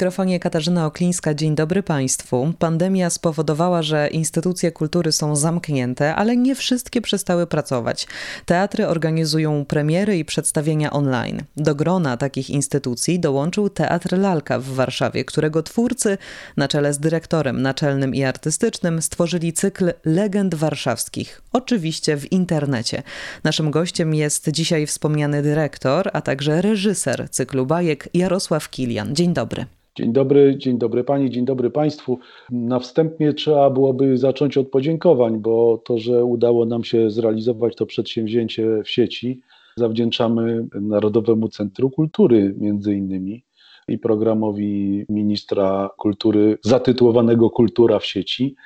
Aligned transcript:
Przy 0.00 0.09
mikrofonie 0.10 0.40
Katarzyna 0.40 0.86
Oklińska. 0.86 1.34
Dzień 1.34 1.54
dobry 1.54 1.82
Państwu. 1.82 2.52
Pandemia 2.58 3.10
spowodowała, 3.10 3.82
że 3.82 4.08
instytucje 4.08 4.72
kultury 4.72 5.12
są 5.12 5.36
zamknięte, 5.36 6.14
ale 6.14 6.36
nie 6.36 6.54
wszystkie 6.54 7.00
przestały 7.00 7.46
pracować. 7.46 8.06
Teatry 8.46 8.86
organizują 8.86 9.64
premiery 9.64 10.18
i 10.18 10.24
przedstawienia 10.24 10.90
online. 10.90 11.42
Do 11.56 11.74
grona 11.74 12.16
takich 12.16 12.50
instytucji 12.50 13.20
dołączył 13.20 13.68
Teatr 13.68 14.18
Lalka 14.18 14.58
w 14.58 14.64
Warszawie, 14.64 15.24
którego 15.24 15.62
twórcy, 15.62 16.18
na 16.56 16.68
czele 16.68 16.94
z 16.94 16.98
dyrektorem 16.98 17.62
naczelnym 17.62 18.14
i 18.14 18.24
artystycznym, 18.24 19.02
stworzyli 19.02 19.52
cykl 19.52 19.92
legend 20.04 20.54
warszawskich. 20.54 21.42
Oczywiście 21.52 22.16
w 22.16 22.32
internecie. 22.32 23.02
Naszym 23.44 23.70
gościem 23.70 24.14
jest 24.14 24.48
dzisiaj 24.48 24.86
wspomniany 24.86 25.42
dyrektor, 25.42 26.10
a 26.12 26.20
także 26.20 26.62
reżyser 26.62 27.30
cyklu 27.30 27.66
bajek 27.66 28.08
Jarosław 28.14 28.70
Kilian. 28.70 29.14
Dzień 29.14 29.34
dobry. 29.34 29.66
Dzień 30.00 30.12
dobry, 30.12 30.56
dzień 30.58 30.78
dobry 30.78 31.04
Pani, 31.04 31.30
dzień 31.30 31.44
dobry 31.44 31.70
Państwu. 31.70 32.18
Na 32.50 32.78
wstępie 32.78 33.32
trzeba 33.32 33.70
byłoby 33.70 34.18
zacząć 34.18 34.58
od 34.58 34.68
podziękowań, 34.68 35.38
bo 35.38 35.82
to, 35.84 35.98
że 35.98 36.24
udało 36.24 36.64
nam 36.64 36.84
się 36.84 37.10
zrealizować 37.10 37.76
to 37.76 37.86
przedsięwzięcie 37.86 38.82
w 38.84 38.90
sieci, 38.90 39.40
zawdzięczamy 39.76 40.66
Narodowemu 40.80 41.48
Centrum 41.48 41.90
Kultury 41.90 42.54
między 42.58 42.94
innymi 42.94 43.44
i 43.88 43.98
programowi 43.98 45.04
ministra 45.08 45.90
kultury 45.98 46.58
zatytułowanego 46.64 47.50
Kultura 47.50 47.98
w 47.98 48.06
sieci. 48.06 48.56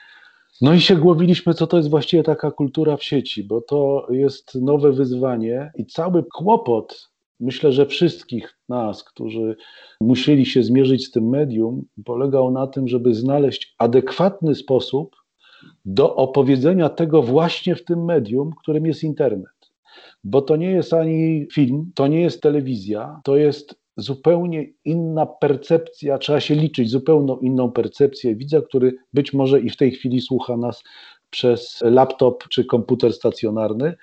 No 0.60 0.74
i 0.74 0.80
się 0.80 0.96
głowiliśmy, 0.96 1.54
co 1.54 1.66
to 1.66 1.76
jest 1.76 1.90
właściwie 1.90 2.22
taka 2.22 2.50
kultura 2.50 2.96
w 2.96 3.04
sieci, 3.04 3.44
bo 3.44 3.60
to 3.60 4.06
jest 4.10 4.54
nowe 4.54 4.92
wyzwanie 4.92 5.72
i 5.76 5.86
cały 5.86 6.24
kłopot 6.34 7.13
myślę, 7.40 7.72
że 7.72 7.86
wszystkich 7.86 8.58
nas, 8.68 9.04
którzy 9.04 9.56
musieli 10.00 10.46
się 10.46 10.62
zmierzyć 10.62 11.06
z 11.06 11.10
tym 11.10 11.28
medium, 11.28 11.84
polegał 12.04 12.50
na 12.50 12.66
tym, 12.66 12.88
żeby 12.88 13.14
znaleźć 13.14 13.74
adekwatny 13.78 14.54
sposób 14.54 15.16
do 15.84 16.16
opowiedzenia 16.16 16.88
tego 16.88 17.22
właśnie 17.22 17.76
w 17.76 17.84
tym 17.84 18.04
medium, 18.04 18.50
którym 18.62 18.86
jest 18.86 19.02
internet. 19.02 19.48
Bo 20.24 20.42
to 20.42 20.56
nie 20.56 20.70
jest 20.70 20.92
ani 20.92 21.46
film, 21.52 21.92
to 21.94 22.06
nie 22.06 22.20
jest 22.20 22.42
telewizja, 22.42 23.20
to 23.24 23.36
jest 23.36 23.84
zupełnie 23.96 24.66
inna 24.84 25.26
percepcja, 25.26 26.18
trzeba 26.18 26.40
się 26.40 26.54
liczyć 26.54 26.90
zupełnie 26.90 27.34
inną 27.42 27.72
percepcję 27.72 28.36
widza, 28.36 28.60
który 28.60 28.94
być 29.12 29.32
może 29.32 29.60
i 29.60 29.70
w 29.70 29.76
tej 29.76 29.90
chwili 29.90 30.20
słucha 30.20 30.56
nas 30.56 30.82
przez 31.30 31.80
laptop 31.82 32.48
czy 32.48 32.64
komputer 32.64 33.12
stacjonarny. 33.12 33.94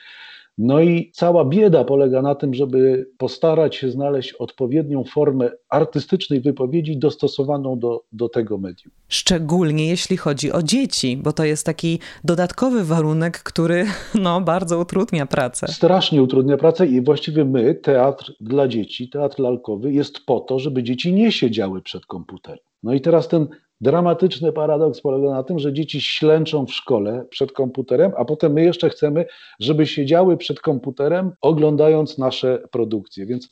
No 0.57 0.81
i 0.81 1.11
cała 1.15 1.45
bieda 1.45 1.83
polega 1.83 2.21
na 2.21 2.35
tym, 2.35 2.53
żeby 2.53 3.09
postarać 3.17 3.75
się 3.75 3.91
znaleźć 3.91 4.33
odpowiednią 4.33 5.03
formę 5.03 5.49
artystycznej 5.69 6.41
wypowiedzi 6.41 6.97
dostosowaną 6.97 7.79
do, 7.79 8.03
do 8.11 8.29
tego 8.29 8.57
medium. 8.57 8.93
Szczególnie 9.07 9.87
jeśli 9.87 10.17
chodzi 10.17 10.51
o 10.51 10.63
dzieci, 10.63 11.17
bo 11.17 11.33
to 11.33 11.43
jest 11.43 11.65
taki 11.65 11.99
dodatkowy 12.23 12.83
warunek, 12.83 13.43
który 13.43 13.85
no, 14.23 14.41
bardzo 14.41 14.79
utrudnia 14.79 15.25
pracę. 15.25 15.67
Strasznie 15.67 16.23
utrudnia 16.23 16.57
pracę 16.57 16.87
i 16.87 17.01
właściwie 17.01 17.45
my, 17.45 17.75
teatr 17.75 18.33
dla 18.41 18.67
dzieci, 18.67 19.09
teatr 19.09 19.39
lalkowy 19.39 19.93
jest 19.93 20.25
po 20.25 20.39
to, 20.39 20.59
żeby 20.59 20.83
dzieci 20.83 21.13
nie 21.13 21.31
siedziały 21.31 21.81
przed 21.81 22.05
komputerem. 22.05 22.59
No 22.83 22.93
i 22.93 23.01
teraz 23.01 23.27
ten 23.27 23.47
Dramatyczny 23.81 24.53
paradoks 24.53 25.01
polega 25.01 25.31
na 25.31 25.43
tym, 25.43 25.59
że 25.59 25.73
dzieci 25.73 26.01
ślęczą 26.01 26.65
w 26.65 26.73
szkole 26.73 27.25
przed 27.29 27.51
komputerem, 27.51 28.11
a 28.17 28.25
potem 28.25 28.53
my 28.53 28.63
jeszcze 28.63 28.89
chcemy, 28.89 29.25
żeby 29.59 29.87
siedziały 29.87 30.37
przed 30.37 30.59
komputerem, 30.59 31.31
oglądając 31.41 32.17
nasze 32.17 32.63
produkcje. 32.71 33.25
Więc 33.25 33.49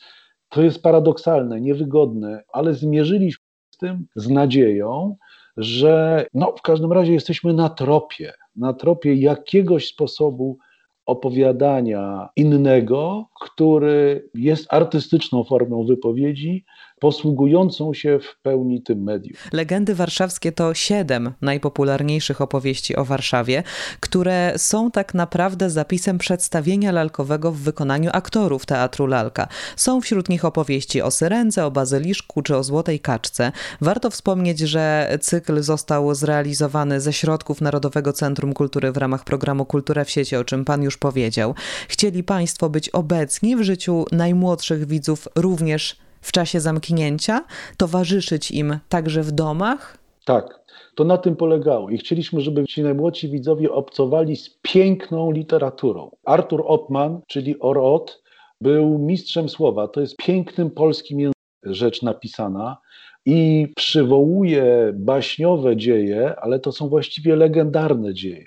to 0.49 0.61
jest 0.61 0.83
paradoksalne, 0.83 1.61
niewygodne, 1.61 2.43
ale 2.53 2.73
zmierzyliśmy 2.73 3.45
z 3.71 3.77
tym 3.77 4.05
z 4.15 4.29
nadzieją, 4.29 5.15
że 5.57 6.25
no, 6.33 6.53
w 6.57 6.61
każdym 6.61 6.91
razie 6.91 7.13
jesteśmy 7.13 7.53
na 7.53 7.69
tropie, 7.69 8.33
na 8.55 8.73
tropie 8.73 9.15
jakiegoś 9.15 9.87
sposobu 9.87 10.57
opowiadania 11.05 12.29
innego, 12.35 13.25
który 13.41 14.29
jest 14.33 14.73
artystyczną 14.73 15.43
formą 15.43 15.85
wypowiedzi, 15.85 16.65
posługującą 16.99 17.93
się 17.93 18.19
w 18.19 18.41
pełni 18.41 18.81
tym 18.81 19.03
medium. 19.03 19.37
Legendy 19.51 19.95
warszawskie 19.95 20.51
to 20.51 20.73
siedem 20.73 21.33
najpopularniejszych 21.41 22.41
opowieści 22.41 22.95
o 22.95 23.05
Warszawie, 23.05 23.63
które 23.99 24.53
są 24.57 24.91
tak 24.91 25.13
naprawdę 25.13 25.69
zapisem 25.69 26.17
przedstawienia 26.17 26.91
lalkowego 26.91 27.51
w 27.51 27.57
wykonaniu 27.57 28.09
aktorów 28.13 28.65
teatru 28.65 29.07
Lalka. 29.07 29.47
Są 29.75 30.01
wśród 30.01 30.29
nich 30.29 30.45
opowieści 30.45 31.01
o 31.01 31.11
Syrence, 31.11 31.65
o 31.65 31.71
Bazyliszku 31.71 32.41
czy 32.41 32.57
o 32.57 32.63
Złotej 32.63 32.99
Kaczce. 32.99 33.51
Warto 33.81 34.09
wspomnieć, 34.09 34.59
że 34.59 35.17
cykl 35.21 35.61
został 35.61 36.15
zrealizowany 36.15 37.01
ze 37.01 37.13
środków 37.13 37.61
Narodowego 37.61 38.13
Centrum 38.13 38.53
Kultury 38.53 38.91
w 38.91 38.97
ramach 38.97 39.23
programu 39.23 39.65
Kultura 39.65 40.03
w 40.03 40.09
sieci, 40.09 40.35
o 40.35 40.43
czym 40.43 40.65
pan 40.65 40.83
już 40.83 40.97
powiedział. 40.97 41.55
Chcieli 41.87 42.23
państwo 42.23 42.69
być 42.69 42.89
obecni 42.89 43.55
w 43.55 43.61
życiu 43.61 44.05
najmłodszych 44.11 44.87
widzów 44.87 45.27
również 45.35 46.08
w 46.21 46.31
czasie 46.31 46.59
zamknięcia, 46.59 47.45
towarzyszyć 47.77 48.51
im 48.51 48.79
także 48.89 49.23
w 49.23 49.31
domach? 49.31 49.97
Tak, 50.25 50.59
to 50.95 51.03
na 51.03 51.17
tym 51.17 51.35
polegało 51.35 51.89
i 51.89 51.97
chcieliśmy, 51.97 52.41
żeby 52.41 52.65
ci 52.65 52.83
najmłodsi 52.83 53.29
widzowie 53.29 53.71
obcowali 53.71 54.35
z 54.35 54.59
piękną 54.61 55.31
literaturą. 55.31 56.11
Artur 56.25 56.63
Oppmann, 56.65 57.21
czyli 57.27 57.59
Orot, 57.59 58.23
był 58.61 58.99
mistrzem 58.99 59.49
słowa. 59.49 59.87
To 59.87 60.01
jest 60.01 60.17
pięknym 60.17 60.71
polskim 60.71 61.19
językiem 61.19 61.33
rzecz 61.63 62.01
napisana 62.01 62.77
i 63.25 63.67
przywołuje 63.75 64.91
baśniowe 64.95 65.77
dzieje, 65.77 66.35
ale 66.41 66.59
to 66.59 66.71
są 66.71 66.89
właściwie 66.89 67.35
legendarne 67.35 68.13
dzieje 68.13 68.45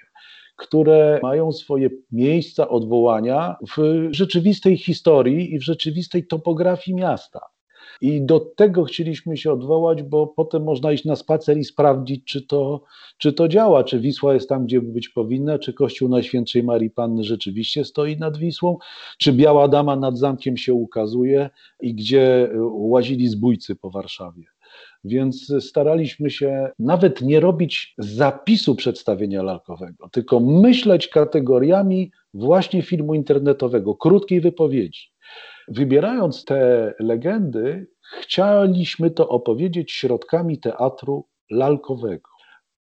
które 0.56 1.20
mają 1.22 1.52
swoje 1.52 1.90
miejsca 2.12 2.68
odwołania 2.68 3.56
w 3.76 4.08
rzeczywistej 4.10 4.76
historii 4.76 5.54
i 5.54 5.58
w 5.58 5.62
rzeczywistej 5.62 6.26
topografii 6.26 6.94
miasta. 6.94 7.40
I 8.02 8.22
do 8.22 8.40
tego 8.40 8.84
chcieliśmy 8.84 9.36
się 9.36 9.52
odwołać, 9.52 10.02
bo 10.02 10.26
potem 10.26 10.64
można 10.64 10.92
iść 10.92 11.04
na 11.04 11.16
spacer 11.16 11.58
i 11.58 11.64
sprawdzić, 11.64 12.24
czy 12.24 12.46
to, 12.46 12.82
czy 13.18 13.32
to 13.32 13.48
działa, 13.48 13.84
czy 13.84 14.00
Wisła 14.00 14.34
jest 14.34 14.48
tam, 14.48 14.64
gdzie 14.64 14.80
być 14.80 15.08
powinna, 15.08 15.58
czy 15.58 15.72
Kościół 15.72 16.08
Najświętszej 16.08 16.62
Marii 16.62 16.90
Panny 16.90 17.24
rzeczywiście 17.24 17.84
stoi 17.84 18.16
nad 18.16 18.36
Wisłą, 18.36 18.78
czy 19.18 19.32
Biała 19.32 19.68
Dama 19.68 19.96
nad 19.96 20.18
zamkiem 20.18 20.56
się 20.56 20.74
ukazuje 20.74 21.50
i 21.80 21.94
gdzie 21.94 22.50
łazili 22.72 23.28
zbójcy 23.28 23.76
po 23.76 23.90
Warszawie. 23.90 24.44
Więc 25.04 25.54
staraliśmy 25.60 26.30
się 26.30 26.70
nawet 26.78 27.20
nie 27.20 27.40
robić 27.40 27.94
zapisu 27.98 28.74
przedstawienia 28.74 29.42
lalkowego, 29.42 30.08
tylko 30.08 30.40
myśleć 30.40 31.08
kategoriami 31.08 32.12
właśnie 32.34 32.82
filmu 32.82 33.14
internetowego, 33.14 33.94
krótkiej 33.94 34.40
wypowiedzi. 34.40 35.12
Wybierając 35.68 36.44
te 36.44 36.94
legendy, 36.98 37.86
chcieliśmy 38.20 39.10
to 39.10 39.28
opowiedzieć 39.28 39.92
środkami 39.92 40.58
teatru 40.58 41.24
lalkowego. 41.50 42.30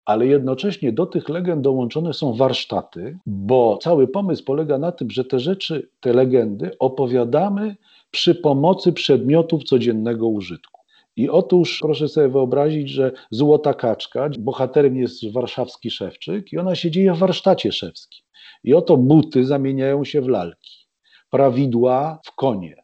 Ale 0.04 0.26
jednocześnie 0.26 0.92
do 0.92 1.06
tych 1.06 1.28
legend 1.28 1.62
dołączone 1.62 2.14
są 2.14 2.34
warsztaty, 2.34 3.18
bo 3.26 3.78
cały 3.82 4.08
pomysł 4.08 4.44
polega 4.44 4.78
na 4.78 4.92
tym, 4.92 5.10
że 5.10 5.24
te 5.24 5.40
rzeczy, 5.40 5.88
te 6.00 6.12
legendy 6.12 6.78
opowiadamy 6.78 7.76
przy 8.10 8.34
pomocy 8.34 8.92
przedmiotów 8.92 9.64
codziennego 9.64 10.28
użytku. 10.28 10.80
I 11.16 11.28
otóż 11.28 11.78
proszę 11.82 12.08
sobie 12.08 12.28
wyobrazić, 12.28 12.88
że 12.88 13.12
Złota 13.30 13.74
Kaczka, 13.74 14.28
bohaterem 14.38 14.96
jest 14.96 15.32
warszawski 15.32 15.90
szewczyk 15.90 16.52
i 16.52 16.58
ona 16.58 16.74
się 16.74 16.90
dzieje 16.90 17.14
w 17.14 17.18
warsztacie 17.18 17.72
szewskim. 17.72 18.24
I 18.64 18.74
oto 18.74 18.96
buty 18.96 19.44
zamieniają 19.44 20.04
się 20.04 20.20
w 20.20 20.28
lalki, 20.28 20.86
prawidła 21.30 22.20
w 22.24 22.34
konie, 22.34 22.81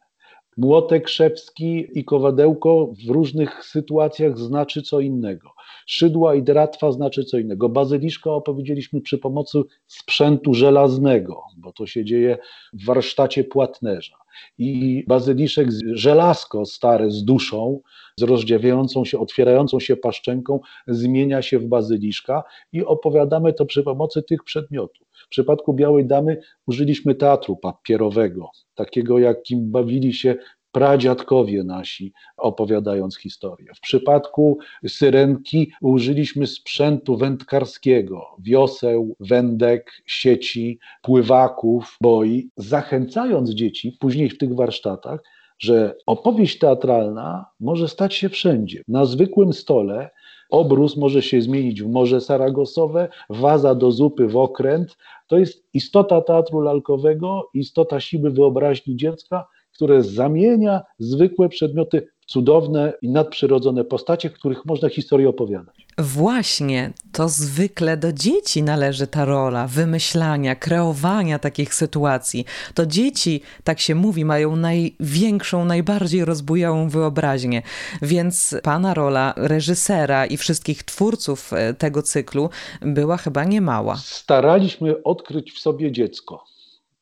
Młotek 0.59 1.09
szewski 1.09 1.87
i 1.99 2.03
kowadełko 2.03 2.93
w 3.05 3.09
różnych 3.09 3.65
sytuacjach 3.65 4.37
znaczy 4.37 4.81
co 4.81 4.99
innego. 4.99 5.49
Szydła 5.85 6.35
i 6.35 6.43
dratwa 6.43 6.91
znaczy 6.91 7.23
co 7.23 7.37
innego. 7.37 7.69
Bazyliszka 7.69 8.31
opowiedzieliśmy 8.31 9.01
przy 9.01 9.17
pomocy 9.17 9.61
sprzętu 9.87 10.53
żelaznego, 10.53 11.41
bo 11.57 11.73
to 11.73 11.85
się 11.85 12.05
dzieje 12.05 12.37
w 12.73 12.85
warsztacie 12.85 13.43
płatnerza. 13.43 14.15
I 14.57 15.03
bazyliszek 15.07 15.67
żelazko 15.93 16.65
stare 16.65 17.11
z 17.11 17.23
duszą, 17.23 17.79
z 18.17 18.23
rozdziawiającą 18.23 19.05
się, 19.05 19.19
otwierającą 19.19 19.79
się 19.79 19.97
paszczenką, 19.97 20.59
zmienia 20.87 21.41
się 21.41 21.59
w 21.59 21.65
bazyliszka 21.65 22.43
i 22.73 22.85
opowiadamy 22.85 23.53
to 23.53 23.65
przy 23.65 23.83
pomocy 23.83 24.23
tych 24.23 24.43
przedmiotów. 24.43 25.08
W 25.29 25.31
przypadku 25.31 25.73
Białej 25.73 26.05
Damy 26.05 26.41
użyliśmy 26.67 27.15
teatru 27.15 27.55
papierowego, 27.55 28.49
takiego 28.75 29.19
jakim 29.19 29.71
bawili 29.71 30.13
się 30.13 30.35
pradziadkowie 30.71 31.63
nasi, 31.63 32.13
opowiadając 32.37 33.17
historię. 33.17 33.67
W 33.75 33.79
przypadku 33.79 34.57
syrenki 34.87 35.71
użyliśmy 35.81 36.47
sprzętu 36.47 37.17
wędkarskiego, 37.17 38.25
wioseł, 38.39 39.15
wędek, 39.19 39.91
sieci, 40.05 40.79
pływaków, 41.01 41.97
boi, 42.01 42.49
zachęcając 42.57 43.49
dzieci 43.49 43.97
później 43.99 44.29
w 44.29 44.37
tych 44.37 44.55
warsztatach, 44.55 45.23
że 45.59 45.95
opowieść 46.05 46.59
teatralna 46.59 47.45
może 47.59 47.87
stać 47.87 48.13
się 48.13 48.29
wszędzie. 48.29 48.81
Na 48.87 49.05
zwykłym 49.05 49.53
stole 49.53 50.09
obrus 50.49 50.97
może 50.97 51.21
się 51.21 51.41
zmienić 51.41 51.83
w 51.83 51.89
morze 51.89 52.21
saragosowe, 52.21 53.09
waza 53.29 53.75
do 53.75 53.91
zupy 53.91 54.27
w 54.27 54.37
okręt. 54.37 54.97
To 55.27 55.37
jest 55.37 55.63
istota 55.73 56.21
teatru 56.21 56.59
lalkowego, 56.59 57.49
istota 57.53 57.99
siły 57.99 58.31
wyobraźni 58.31 58.95
dziecka, 58.95 59.47
które 59.79 60.03
zamienia 60.03 60.81
zwykłe 60.99 61.49
przedmioty 61.49 62.07
w 62.19 62.25
cudowne 62.25 62.93
i 63.01 63.09
nadprzyrodzone 63.09 63.83
postacie, 63.83 64.29
których 64.29 64.65
można 64.65 64.89
historię 64.89 65.29
opowiadać. 65.29 65.87
Właśnie, 65.97 66.93
to 67.11 67.29
zwykle 67.29 67.97
do 67.97 68.13
dzieci 68.13 68.63
należy 68.63 69.07
ta 69.07 69.25
rola 69.25 69.67
wymyślania, 69.67 70.55
kreowania 70.55 71.39
takich 71.39 71.73
sytuacji. 71.73 72.45
To 72.73 72.85
dzieci, 72.85 73.41
tak 73.63 73.79
się 73.79 73.95
mówi, 73.95 74.25
mają 74.25 74.55
największą, 74.55 75.65
najbardziej 75.65 76.25
rozbujałą 76.25 76.89
wyobraźnię. 76.89 77.61
Więc 78.01 78.55
pana 78.63 78.93
rola 78.93 79.33
reżysera 79.37 80.25
i 80.25 80.37
wszystkich 80.37 80.83
twórców 80.83 81.53
e, 81.53 81.73
tego 81.73 82.01
cyklu 82.01 82.49
była 82.81 83.17
chyba 83.17 83.43
niemała. 83.43 83.95
Staraliśmy 83.95 85.03
odkryć 85.03 85.51
w 85.51 85.59
sobie 85.59 85.91
dziecko. 85.91 86.48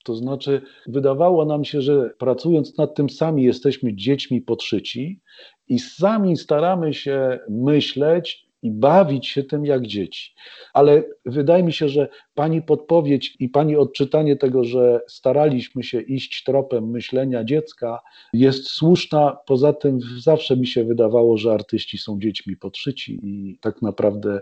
To 0.08 0.16
znaczy, 0.16 0.62
wydawało 0.86 1.46
nam 1.46 1.66
się, 1.66 1.82
że 1.82 2.10
pracując 2.18 2.78
nad 2.78 2.96
tym 2.96 3.10
sami 3.10 3.44
jesteśmy 3.44 3.96
dziećmi 3.96 4.42
podszyci 4.42 5.20
i 5.68 5.80
sami 5.80 6.38
staramy 6.38 6.94
się 6.94 7.40
myśleć 7.50 8.48
i 8.62 8.72
bawić 8.72 9.28
się 9.28 9.44
tym 9.44 9.66
jak 9.66 9.88
dzieci. 9.88 10.34
Ale 10.74 11.04
wydaje 11.26 11.64
mi 11.64 11.74
się, 11.74 11.90
że 11.90 12.08
Pani 12.36 12.62
podpowiedź 12.62 13.36
i 13.40 13.50
Pani 13.50 13.76
odczytanie 13.76 14.36
tego, 14.36 14.64
że 14.64 15.02
staraliśmy 15.08 15.84
się 15.84 16.02
iść 16.02 16.44
tropem 16.44 16.90
myślenia 16.90 17.44
dziecka, 17.44 18.00
jest 18.34 18.68
słuszna. 18.68 19.38
Poza 19.46 19.74
tym 19.74 20.00
zawsze 20.20 20.58
mi 20.58 20.68
się 20.68 20.84
wydawało, 20.84 21.38
że 21.38 21.54
artyści 21.54 21.98
są 21.98 22.20
dziećmi 22.20 22.58
podszyci 22.58 23.20
i 23.24 23.58
tak 23.62 23.82
naprawdę 23.82 24.42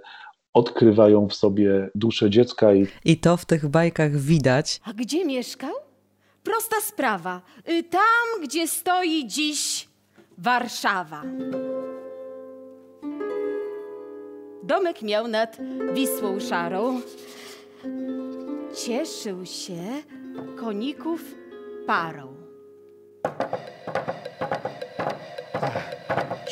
odkrywają 0.56 1.28
w 1.28 1.34
sobie 1.34 1.90
duszę 1.96 2.30
dziecka. 2.30 2.74
I... 2.74 2.88
I 3.06 3.18
to 3.18 3.38
w 3.38 3.46
tych 3.46 3.68
bajkach 3.68 4.16
widać. 4.16 4.82
A 4.86 4.94
gdzie 4.94 5.26
mieszkał? 5.26 5.74
Prosta 6.44 6.76
sprawa. 6.82 7.42
Y, 7.70 7.84
tam, 7.84 8.44
gdzie 8.44 8.68
stoi 8.68 9.28
dziś 9.28 9.88
Warszawa. 10.38 11.24
Domek 14.64 15.02
miał 15.02 15.28
nad 15.28 15.58
Wisłą 15.94 16.40
Szarą. 16.40 17.02
Cieszył 18.86 19.46
się 19.46 19.84
koników 20.60 21.22
parą. 21.88 22.36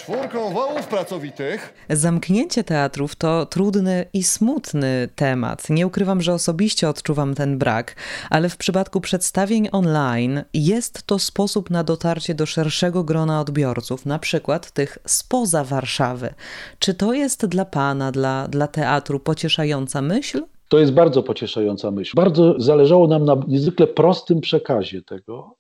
Czwórką 0.03 0.53
wołów 0.53 0.87
pracowitych. 0.87 1.73
Zamknięcie 1.89 2.63
teatrów 2.63 3.15
to 3.15 3.45
trudny 3.45 4.05
i 4.13 4.23
smutny 4.23 5.09
temat. 5.15 5.69
Nie 5.69 5.87
ukrywam, 5.87 6.21
że 6.21 6.33
osobiście 6.33 6.89
odczuwam 6.89 7.35
ten 7.35 7.57
brak, 7.57 7.95
ale 8.29 8.49
w 8.49 8.57
przypadku 8.57 9.01
przedstawień 9.01 9.69
online 9.71 10.43
jest 10.53 11.03
to 11.03 11.19
sposób 11.19 11.69
na 11.69 11.83
dotarcie 11.83 12.35
do 12.35 12.45
szerszego 12.45 13.03
grona 13.03 13.41
odbiorców, 13.41 14.05
na 14.05 14.19
przykład 14.19 14.71
tych 14.71 14.97
spoza 15.05 15.63
Warszawy. 15.63 16.33
Czy 16.79 16.93
to 16.93 17.13
jest 17.13 17.45
dla 17.45 17.65
Pana, 17.65 18.11
dla, 18.11 18.47
dla 18.47 18.67
teatru 18.67 19.19
pocieszająca 19.19 20.01
myśl? 20.01 20.43
To 20.69 20.79
jest 20.79 20.93
bardzo 20.93 21.23
pocieszająca 21.23 21.91
myśl. 21.91 22.11
Bardzo 22.15 22.55
zależało 22.57 23.07
nam 23.07 23.25
na 23.25 23.35
niezwykle 23.47 23.87
prostym 23.87 24.41
przekazie 24.41 25.01
tego, 25.01 25.55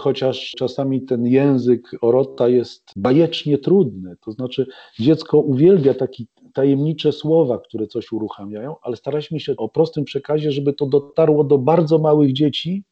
chociaż 0.00 0.50
czasami 0.58 1.02
ten 1.02 1.26
język 1.26 1.90
Orota 2.00 2.48
jest 2.48 2.92
bajecznie 2.96 3.58
trudny, 3.58 4.16
to 4.24 4.32
znaczy 4.32 4.66
dziecko 5.00 5.38
uwielbia 5.38 5.94
takie 5.94 6.24
tajemnicze 6.54 7.12
słowa, 7.12 7.58
które 7.58 7.86
coś 7.86 8.12
uruchamiają, 8.12 8.76
ale 8.82 8.96
staraliśmy 8.96 9.40
się 9.40 9.56
o 9.56 9.68
prostym 9.68 10.04
przekazie, 10.04 10.52
żeby 10.52 10.72
to 10.72 10.86
dotarło 10.86 11.44
do 11.44 11.58
bardzo 11.58 11.98
małych 11.98 12.32
dzieci, 12.32 12.84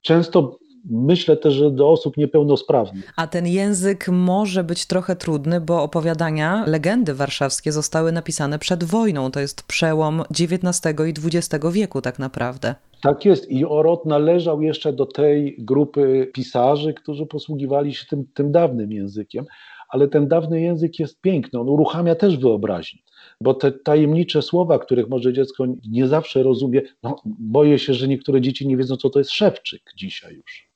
często 0.00 0.58
myślę 0.84 1.36
też, 1.36 1.54
że 1.54 1.70
do 1.70 1.90
osób 1.90 2.16
niepełnosprawnych. 2.16 3.12
A 3.16 3.26
ten 3.26 3.46
język 3.46 4.08
może 4.08 4.64
być 4.64 4.86
trochę 4.86 5.16
trudny, 5.16 5.60
bo 5.60 5.82
opowiadania, 5.82 6.64
legendy 6.66 7.14
warszawskie 7.14 7.72
zostały 7.72 8.12
napisane 8.12 8.58
przed 8.58 8.84
wojną. 8.84 9.30
To 9.30 9.40
jest 9.40 9.62
przełom 9.62 10.22
XIX 10.30 10.96
i 11.08 11.36
XX 11.36 11.64
wieku 11.72 12.00
tak 12.00 12.18
naprawdę. 12.18 12.74
Tak 13.02 13.24
jest 13.24 13.50
i 13.50 13.64
Orot 13.64 14.06
należał 14.06 14.62
jeszcze 14.62 14.92
do 14.92 15.06
tej 15.06 15.56
grupy 15.58 16.30
pisarzy, 16.34 16.94
którzy 16.94 17.26
posługiwali 17.26 17.94
się 17.94 18.06
tym, 18.06 18.24
tym 18.34 18.52
dawnym 18.52 18.92
językiem, 18.92 19.44
ale 19.90 20.08
ten 20.08 20.28
dawny 20.28 20.60
język 20.60 20.98
jest 20.98 21.20
piękny, 21.20 21.60
on 21.60 21.68
uruchamia 21.68 22.14
też 22.14 22.36
wyobraźnię, 22.36 23.00
bo 23.40 23.54
te 23.54 23.72
tajemnicze 23.72 24.42
słowa, 24.42 24.78
których 24.78 25.08
może 25.08 25.32
dziecko 25.32 25.66
nie 25.90 26.08
zawsze 26.08 26.42
rozumie, 26.42 26.82
no, 27.02 27.16
boję 27.24 27.78
się, 27.78 27.94
że 27.94 28.08
niektóre 28.08 28.40
dzieci 28.40 28.68
nie 28.68 28.76
wiedzą, 28.76 28.96
co 28.96 29.10
to 29.10 29.18
jest 29.18 29.30
szewczyk 29.30 29.82
dzisiaj 29.96 30.34
już, 30.34 30.69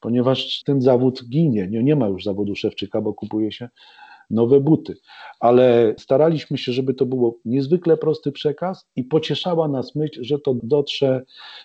ponieważ 0.00 0.62
ten 0.62 0.82
zawód 0.82 1.24
ginie, 1.28 1.68
nie, 1.68 1.82
nie 1.82 1.96
ma 1.96 2.08
już 2.08 2.24
zawodu 2.24 2.54
szewczyka, 2.54 3.00
bo 3.00 3.14
kupuje 3.14 3.52
się 3.52 3.68
nowe 4.30 4.60
buty. 4.60 4.94
Ale 5.40 5.94
staraliśmy 5.98 6.58
się, 6.58 6.72
żeby 6.72 6.94
to 6.94 7.06
było 7.06 7.38
niezwykle 7.44 7.96
prosty 7.96 8.32
przekaz 8.32 8.86
i 8.96 9.04
pocieszała 9.04 9.68
nas 9.68 9.94
myśl, 9.94 10.24
że 10.24 10.38
to 10.38 10.54
dotrze 10.62 11.24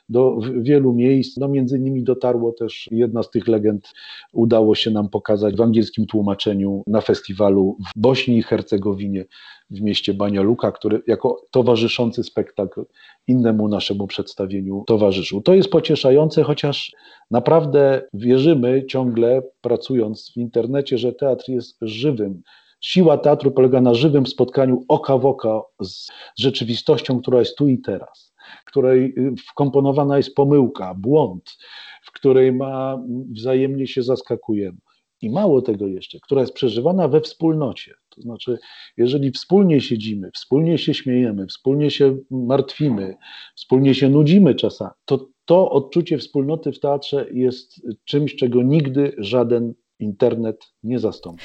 do 0.10 0.38
wielu 0.58 0.94
miejsc. 0.94 1.38
No 1.38 1.48
między 1.48 1.78
innymi 1.78 2.04
dotarło 2.04 2.52
też 2.52 2.90
jedna 2.92 3.24
z 3.24 3.30
tych 3.30 3.48
legend, 3.48 3.94
udało 4.32 4.76
się 4.76 4.92
nam 4.92 5.10
pokazać 5.10 5.56
w 5.56 5.62
angielskim 5.62 6.06
tłumaczeniu 6.06 6.84
na 6.88 7.02
festiwalu 7.02 7.78
w 7.80 8.00
Bośni 8.00 8.38
i 8.38 8.44
Hercegowinie 8.44 9.26
w 9.74 9.82
mieście 9.82 10.14
Banja 10.14 10.42
Luka, 10.42 10.72
który 10.72 11.02
jako 11.08 11.42
towarzyszący 11.52 12.24
spektakl 12.24 12.86
innemu 13.28 13.68
naszemu 13.68 14.08
przedstawieniu 14.08 14.84
towarzyszył. 14.88 15.42
To 15.42 15.54
jest 15.54 15.70
pocieszające, 15.70 16.44
chociaż 16.44 16.92
naprawdę 17.32 18.02
wierzymy 18.14 18.86
ciągle, 18.86 19.42
pracując 19.62 20.32
w 20.34 20.38
internecie, 20.38 20.98
że 20.98 21.14
teatr 21.14 21.50
jest 21.50 21.78
żywym. 21.82 22.42
Siła 22.82 23.18
teatru 23.18 23.52
polega 23.52 23.82
na 23.82 23.94
żywym 23.94 24.28
spotkaniu 24.28 24.86
oka 24.88 25.18
w 25.18 25.26
oko 25.26 25.72
z 25.82 26.08
rzeczywistością, 26.40 27.22
która 27.22 27.40
jest 27.40 27.58
tu 27.58 27.68
i 27.68 27.82
teraz, 27.82 28.34
w 28.66 28.66
której 28.66 29.16
wkomponowana 29.50 30.18
jest 30.18 30.36
pomyłka, 30.36 30.94
błąd, 30.94 31.58
w 32.04 32.12
której 32.12 32.54
ma 32.54 33.04
wzajemnie 33.32 33.88
się 33.88 34.04
zaskakujemy. 34.04 34.78
I 35.22 35.30
mało 35.30 35.62
tego 35.62 35.88
jeszcze, 35.88 36.20
która 36.20 36.42
jest 36.42 36.54
przeżywana 36.54 37.08
we 37.08 37.22
wspólnocie. 37.22 37.94
To 38.16 38.22
znaczy, 38.22 38.58
jeżeli 38.98 39.32
wspólnie 39.32 39.82
siedzimy, 39.82 40.32
wspólnie 40.34 40.78
się 40.78 40.94
śmiejemy, 40.94 41.48
wspólnie 41.48 41.92
się 41.92 42.18
martwimy, 42.32 43.16
wspólnie 43.56 43.96
się 43.96 44.10
nudzimy 44.10 44.56
czasami, 44.56 44.92
to 45.06 45.30
to 45.46 45.70
odczucie 45.72 46.18
wspólnoty 46.18 46.72
w 46.72 46.80
teatrze 46.80 47.28
jest 47.34 47.82
czymś, 48.06 48.36
czego 48.36 48.64
nigdy 48.64 49.16
żaden 49.18 49.74
internet 50.04 50.74
nie 50.84 51.00
zastąpi. 51.00 51.44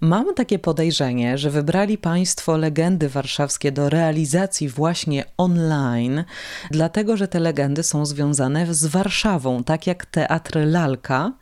Mam 0.00 0.34
takie 0.34 0.58
podejrzenie, 0.58 1.38
że 1.38 1.50
wybrali 1.50 1.98
Państwo 1.98 2.56
legendy 2.56 3.08
warszawskie 3.08 3.72
do 3.72 3.88
realizacji 3.88 4.68
właśnie 4.68 5.24
online, 5.36 6.24
dlatego 6.70 7.16
że 7.16 7.28
te 7.28 7.40
legendy 7.40 7.82
są 7.82 8.06
związane 8.06 8.74
z 8.74 8.86
Warszawą, 8.86 9.64
tak 9.64 9.86
jak 9.86 10.06
teatr 10.06 10.58
Lalka, 10.66 11.32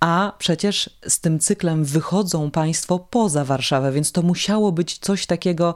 a 0.00 0.32
przecież 0.38 0.90
z 1.06 1.20
tym 1.20 1.38
cyklem 1.38 1.84
wychodzą 1.84 2.50
Państwo 2.50 2.98
poza 2.98 3.44
Warszawę, 3.44 3.92
więc 3.92 4.12
to 4.12 4.22
musiało 4.22 4.72
być 4.72 4.98
coś 4.98 5.26
takiego 5.26 5.74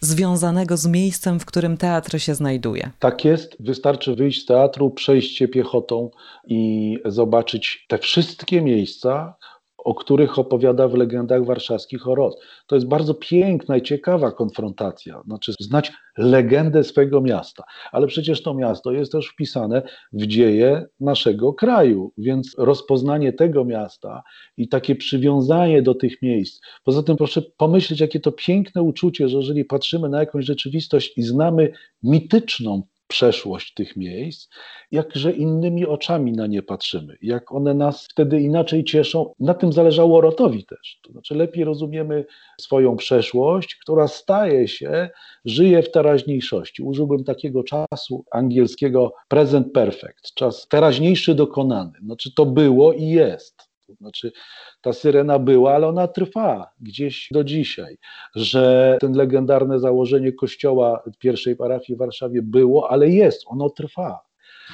związanego 0.00 0.76
z 0.76 0.86
miejscem, 0.86 1.40
w 1.40 1.44
którym 1.44 1.76
teatr 1.76 2.20
się 2.20 2.34
znajduje. 2.34 2.90
Tak 2.98 3.24
jest, 3.24 3.56
wystarczy 3.60 4.14
wyjść 4.14 4.42
z 4.42 4.46
teatru, 4.46 4.90
przejść 4.90 5.36
się 5.36 5.48
piechotą 5.48 6.10
i 6.46 6.98
zobaczyć 7.04 7.86
te 7.88 7.98
wszystkie 7.98 8.62
miejsca, 8.62 9.34
o 9.78 9.94
których 9.94 10.38
opowiada 10.38 10.88
w 10.88 10.94
legendach 10.94 11.44
warszawskich 11.44 12.08
Orot. 12.08 12.40
To 12.66 12.74
jest 12.74 12.88
bardzo 12.88 13.14
piękna 13.14 13.76
i 13.76 13.82
ciekawa 13.82 14.32
konfrontacja, 14.32 15.22
znaczy 15.26 15.52
znać 15.60 15.92
legendę 16.18 16.84
swojego 16.84 17.20
miasta, 17.20 17.64
ale 17.92 18.06
przecież 18.06 18.42
to 18.42 18.54
miasto 18.54 18.92
jest 18.92 19.12
też 19.12 19.28
wpisane 19.28 19.82
w 20.12 20.26
dzieje 20.26 20.86
naszego 21.00 21.52
kraju, 21.52 22.12
więc 22.18 22.54
rozpoznanie 22.58 23.32
tego 23.32 23.64
miasta 23.64 24.22
i 24.56 24.68
takie 24.68 24.96
przywiązanie 24.96 25.82
do 25.82 25.94
tych 25.94 26.22
miejsc. 26.22 26.60
Poza 26.84 27.02
tym 27.02 27.16
proszę 27.16 27.42
pomyśleć, 27.56 28.00
jakie 28.00 28.20
to 28.20 28.32
piękne 28.32 28.82
uczucie, 28.82 29.28
że 29.28 29.36
jeżeli 29.36 29.64
patrzymy 29.64 30.08
na 30.08 30.20
jakąś 30.20 30.44
rzeczywistość 30.44 31.12
i 31.18 31.22
znamy 31.22 31.72
mityczną 32.02 32.82
przeszłość 33.08 33.74
tych 33.74 33.96
miejsc, 33.96 34.48
jakże 34.90 35.32
innymi 35.32 35.86
oczami 35.86 36.32
na 36.32 36.46
nie 36.46 36.62
patrzymy, 36.62 37.16
jak 37.22 37.52
one 37.52 37.74
nas 37.74 38.06
wtedy 38.10 38.40
inaczej 38.40 38.84
cieszą. 38.84 39.34
Na 39.40 39.54
tym 39.54 39.72
zależało 39.72 40.20
Rotowi 40.20 40.64
też. 40.64 41.00
To 41.02 41.12
znaczy 41.12 41.34
lepiej 41.34 41.64
rozumiemy 41.64 42.24
swoją 42.60 42.96
przeszłość, 42.96 43.76
która 43.76 44.08
staje 44.08 44.68
się, 44.68 45.10
żyje 45.44 45.82
w 45.82 45.90
teraźniejszości. 45.90 46.82
Użyłbym 46.82 47.24
takiego 47.24 47.64
czasu 47.64 48.24
angielskiego 48.30 49.12
present 49.28 49.72
perfect, 49.72 50.34
czas 50.34 50.68
teraźniejszy 50.68 51.34
dokonany. 51.34 51.92
Znaczy 52.04 52.34
to 52.34 52.46
było 52.46 52.92
i 52.92 53.04
jest. 53.04 53.67
To 53.88 53.94
znaczy, 53.94 54.32
ta 54.80 54.92
syrena 54.92 55.38
była, 55.38 55.74
ale 55.74 55.86
ona 55.86 56.08
trwa 56.08 56.70
gdzieś 56.80 57.28
do 57.32 57.44
dzisiaj. 57.44 57.98
Że 58.34 58.96
ten 59.00 59.12
legendarne 59.12 59.80
założenie 59.80 60.32
kościoła 60.32 61.02
pierwszej 61.18 61.56
parafii 61.56 61.96
w 61.96 61.98
Warszawie 61.98 62.42
było, 62.42 62.90
ale 62.90 63.08
jest, 63.08 63.42
ono 63.46 63.70
trwa. 63.70 64.27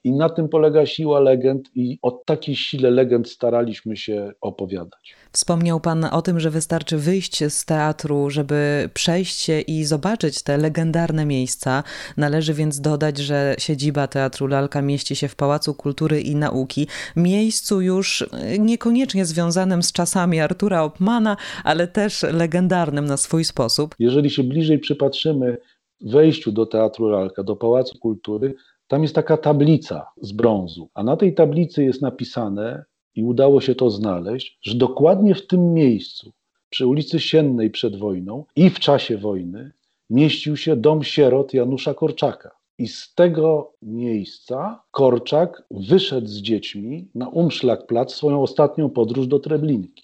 I 0.04 0.12
na 0.12 0.28
tym 0.28 0.48
polega 0.48 0.86
siła 0.86 1.20
legend, 1.20 1.70
i 1.74 1.98
o 2.02 2.10
takiej 2.10 2.56
sile 2.56 2.90
legend 2.90 3.28
staraliśmy 3.28 3.96
się 3.96 4.32
opowiadać. 4.40 5.14
Wspomniał 5.32 5.80
Pan 5.80 6.04
o 6.04 6.22
tym, 6.22 6.40
że 6.40 6.50
wystarczy 6.50 6.96
wyjść 6.98 7.44
z 7.44 7.64
teatru, 7.64 8.30
żeby 8.30 8.90
przejść 8.94 9.40
się 9.40 9.60
i 9.60 9.84
zobaczyć 9.84 10.42
te 10.42 10.56
legendarne 10.56 11.26
miejsca. 11.26 11.82
Należy 12.16 12.54
więc 12.54 12.80
dodać, 12.80 13.18
że 13.18 13.54
siedziba 13.58 14.06
Teatru 14.06 14.46
Lalka 14.46 14.82
mieści 14.82 15.16
się 15.16 15.28
w 15.28 15.36
Pałacu 15.36 15.74
Kultury 15.74 16.20
i 16.20 16.36
Nauki, 16.36 16.86
miejscu 17.16 17.80
już 17.80 18.26
niekoniecznie 18.58 19.24
związanym 19.24 19.82
z 19.82 19.92
czasami 19.92 20.40
Artura 20.40 20.82
Opmana, 20.82 21.36
ale 21.64 21.88
też 21.88 22.22
legendarnym 22.22 23.04
na 23.04 23.16
swój 23.16 23.44
sposób. 23.44 23.94
Jeżeli 23.98 24.30
się 24.30 24.44
bliżej 24.44 24.78
przypatrzymy 24.78 25.56
wejściu 26.00 26.52
do 26.52 26.66
Teatru 26.66 27.08
Lalka, 27.08 27.42
do 27.42 27.56
Pałacu 27.56 27.98
Kultury, 27.98 28.54
tam 28.88 29.02
jest 29.02 29.14
taka 29.14 29.36
tablica 29.36 30.06
z 30.22 30.32
brązu, 30.32 30.90
a 30.94 31.02
na 31.02 31.16
tej 31.16 31.34
tablicy 31.34 31.84
jest 31.84 32.02
napisane, 32.02 32.84
i 33.14 33.24
udało 33.24 33.60
się 33.60 33.74
to 33.74 33.90
znaleźć, 33.90 34.58
że 34.62 34.74
dokładnie 34.74 35.34
w 35.34 35.46
tym 35.46 35.72
miejscu, 35.72 36.32
przy 36.70 36.86
ulicy 36.86 37.20
Siennej 37.20 37.70
przed 37.70 37.96
wojną 37.96 38.44
i 38.56 38.70
w 38.70 38.78
czasie 38.78 39.18
wojny, 39.18 39.72
mieścił 40.10 40.56
się 40.56 40.76
dom 40.76 41.02
sierot 41.02 41.54
Janusza 41.54 41.94
Korczaka. 41.94 42.50
I 42.78 42.88
z 42.88 43.14
tego 43.14 43.72
miejsca 43.82 44.82
Korczak 44.90 45.62
wyszedł 45.70 46.26
z 46.26 46.36
dziećmi 46.36 47.08
na 47.14 47.26
Umszlak-Plac 47.26 48.08
swoją 48.08 48.42
ostatnią 48.42 48.90
podróż 48.90 49.26
do 49.26 49.38
Treblinki. 49.38 50.03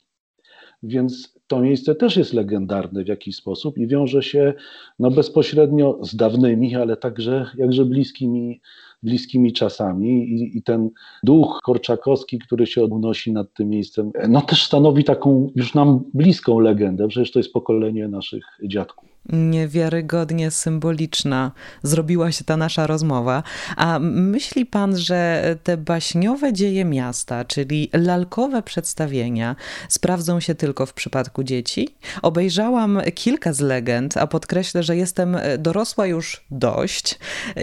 Więc 0.83 1.35
to 1.47 1.61
miejsce 1.61 1.95
też 1.95 2.17
jest 2.17 2.33
legendarne 2.33 3.05
w 3.05 3.09
jakiś 3.09 3.37
sposób 3.37 3.79
i 3.79 3.87
wiąże 3.87 4.23
się 4.23 4.55
no, 4.99 5.11
bezpośrednio 5.11 5.99
z 6.03 6.17
dawnymi, 6.17 6.77
ale 6.77 6.97
także 6.97 7.47
jakże 7.57 7.85
bliskimi, 7.85 8.61
bliskimi 9.03 9.53
czasami. 9.53 10.09
I, 10.09 10.59
I, 10.59 10.63
ten 10.63 10.91
duch 11.23 11.59
korczakowski, 11.63 12.39
który 12.39 12.67
się 12.67 12.85
unosi 12.85 13.33
nad 13.33 13.55
tym 13.55 13.69
miejscem, 13.69 14.11
no 14.29 14.41
też 14.41 14.67
stanowi 14.67 15.05
taką 15.05 15.51
już 15.55 15.75
nam 15.75 16.05
bliską 16.15 16.59
legendę. 16.59 17.09
Przecież 17.09 17.33
to 17.33 17.39
jest 17.39 17.53
pokolenie 17.53 18.09
naszych 18.09 18.45
dziadków 18.65 19.10
niewiarygodnie 19.29 20.51
symboliczna 20.51 21.53
zrobiła 21.83 22.33
się 22.33 22.45
ta 22.45 22.57
nasza 22.57 22.87
rozmowa. 22.87 23.43
A 23.77 23.99
myśli 24.01 24.67
pan, 24.67 24.97
że 24.97 25.43
te 25.63 25.77
baśniowe 25.77 26.53
dzieje 26.53 26.85
miasta, 26.85 27.45
czyli 27.45 27.91
lalkowe 27.93 28.63
przedstawienia, 28.63 29.57
sprawdzą 29.89 30.41
się 30.41 30.55
tylko 30.55 30.87
w 30.87 30.95
przypadku 30.95 31.43
dzieci? 31.43 31.89
Obejrzałam 32.23 33.01
kilka 33.15 33.53
z 33.53 33.61
legend, 33.61 34.17
a 34.17 34.27
podkreślę, 34.27 34.83
że 34.83 34.97
jestem 34.97 35.37
dorosła 35.59 36.07
już 36.07 36.45
dość. 36.51 37.19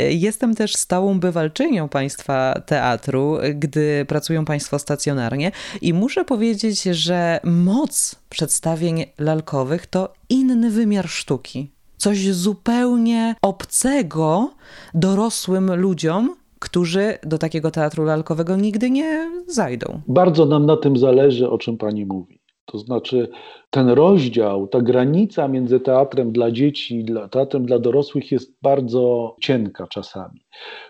Jestem 0.09 0.55
też 0.55 0.75
stałą 0.75 1.19
bywalczynią 1.19 1.89
państwa 1.89 2.61
teatru, 2.65 3.37
gdy 3.55 4.05
pracują 4.07 4.45
państwo 4.45 4.79
stacjonarnie 4.79 5.51
i 5.81 5.93
muszę 5.93 6.25
powiedzieć, 6.25 6.83
że 6.83 7.39
moc 7.43 8.15
przedstawień 8.29 9.05
lalkowych 9.17 9.87
to 9.87 10.16
inny 10.29 10.69
wymiar 10.69 11.07
sztuki. 11.07 11.71
Coś 11.97 12.33
zupełnie 12.33 13.35
obcego 13.41 14.51
dorosłym 14.93 15.75
ludziom, 15.75 16.35
którzy 16.59 17.17
do 17.23 17.37
takiego 17.37 17.71
teatru 17.71 18.03
lalkowego 18.03 18.55
nigdy 18.55 18.89
nie 18.89 19.31
zajdą. 19.47 20.01
Bardzo 20.07 20.45
nam 20.45 20.65
na 20.65 20.77
tym 20.77 20.97
zależy, 20.97 21.49
o 21.49 21.57
czym 21.57 21.77
pani 21.77 22.05
mówi. 22.05 22.36
To 22.71 22.77
znaczy, 22.77 23.29
ten 23.69 23.89
rozdział, 23.89 24.67
ta 24.67 24.81
granica 24.81 25.47
między 25.47 25.79
teatrem 25.79 26.31
dla 26.31 26.51
dzieci 26.51 26.99
i 26.99 27.05
teatrem 27.31 27.65
dla 27.65 27.79
dorosłych 27.79 28.31
jest 28.31 28.57
bardzo 28.61 29.35
cienka 29.41 29.87
czasami. 29.87 30.41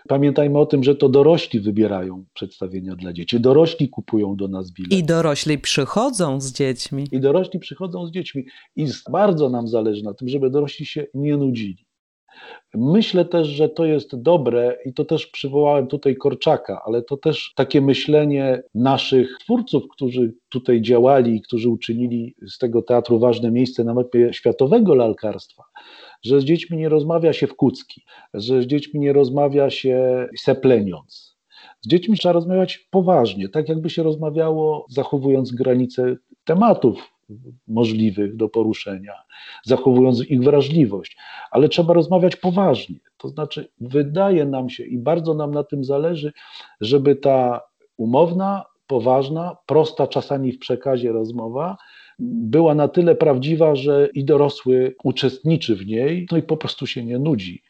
Pamiętajmy 0.08 0.58
o 0.58 0.66
tym, 0.66 0.84
że 0.84 0.94
to 0.94 1.08
dorośli 1.08 1.60
wybierają 1.60 2.24
przedstawienia 2.34 2.96
dla 2.96 3.12
dzieci, 3.12 3.40
dorośli 3.40 3.88
kupują 3.88 4.36
do 4.36 4.48
nas 4.48 4.72
bilety. 4.72 4.96
I 4.96 5.04
dorośli 5.04 5.58
przychodzą 5.58 6.40
z 6.40 6.52
dziećmi. 6.52 7.04
I 7.12 7.20
dorośli 7.20 7.60
przychodzą 7.60 8.06
z 8.06 8.10
dziećmi. 8.10 8.44
I 8.76 8.86
bardzo 9.10 9.50
nam 9.50 9.68
zależy 9.68 10.02
na 10.02 10.14
tym, 10.14 10.28
żeby 10.28 10.50
dorośli 10.50 10.86
się 10.86 11.06
nie 11.14 11.36
nudzili. 11.36 11.87
Myślę 12.74 13.24
też, 13.24 13.48
że 13.48 13.68
to 13.68 13.84
jest 13.84 14.22
dobre 14.22 14.76
i 14.84 14.94
to 14.94 15.04
też 15.04 15.26
przywołałem 15.26 15.86
tutaj 15.86 16.16
Korczaka, 16.16 16.82
ale 16.86 17.02
to 17.02 17.16
też 17.16 17.52
takie 17.56 17.80
myślenie 17.80 18.62
naszych 18.74 19.36
twórców, 19.40 19.82
którzy 19.90 20.34
tutaj 20.48 20.82
działali 20.82 21.36
i 21.36 21.42
którzy 21.42 21.68
uczynili 21.68 22.34
z 22.48 22.58
tego 22.58 22.82
teatru 22.82 23.18
ważne 23.18 23.50
miejsce 23.50 23.84
na 23.84 23.94
mapie 23.94 24.32
światowego 24.32 24.94
lalkarstwa, 24.94 25.62
że 26.24 26.40
z 26.40 26.44
dziećmi 26.44 26.76
nie 26.78 26.88
rozmawia 26.88 27.32
się 27.32 27.46
w 27.46 27.56
kucki, 27.56 28.02
że 28.34 28.62
z 28.62 28.66
dziećmi 28.66 29.00
nie 29.00 29.12
rozmawia 29.12 29.70
się 29.70 30.26
sepleniąc. 30.38 31.38
Z 31.80 31.88
dziećmi 31.88 32.18
trzeba 32.18 32.32
rozmawiać 32.32 32.88
poważnie, 32.90 33.48
tak 33.48 33.68
jakby 33.68 33.90
się 33.90 34.02
rozmawiało, 34.02 34.86
zachowując 34.90 35.52
granice 35.52 36.16
tematów, 36.44 37.17
możliwych 37.68 38.36
do 38.36 38.48
poruszenia, 38.48 39.12
zachowując 39.64 40.30
ich 40.30 40.42
wrażliwość, 40.42 41.16
ale 41.50 41.68
trzeba 41.68 41.94
rozmawiać 41.94 42.36
poważnie. 42.36 42.96
To 43.16 43.28
znaczy, 43.28 43.68
wydaje 43.80 44.44
nam 44.44 44.70
się 44.70 44.84
i 44.84 44.98
bardzo 44.98 45.34
nam 45.34 45.50
na 45.50 45.64
tym 45.64 45.84
zależy, 45.84 46.32
żeby 46.80 47.16
ta 47.16 47.60
umowna, 47.96 48.64
poważna, 48.86 49.56
prosta 49.66 50.06
czasami 50.06 50.52
w 50.52 50.58
przekazie 50.58 51.12
rozmowa 51.12 51.76
była 52.18 52.74
na 52.74 52.88
tyle 52.88 53.14
prawdziwa, 53.14 53.74
że 53.76 54.08
i 54.14 54.24
dorosły 54.24 54.94
uczestniczy 55.04 55.76
w 55.76 55.86
niej, 55.86 56.26
no 56.32 56.38
i 56.38 56.42
po 56.42 56.56
prostu 56.56 56.86
się 56.86 57.04
nie 57.04 57.18
nudzi 57.18 57.62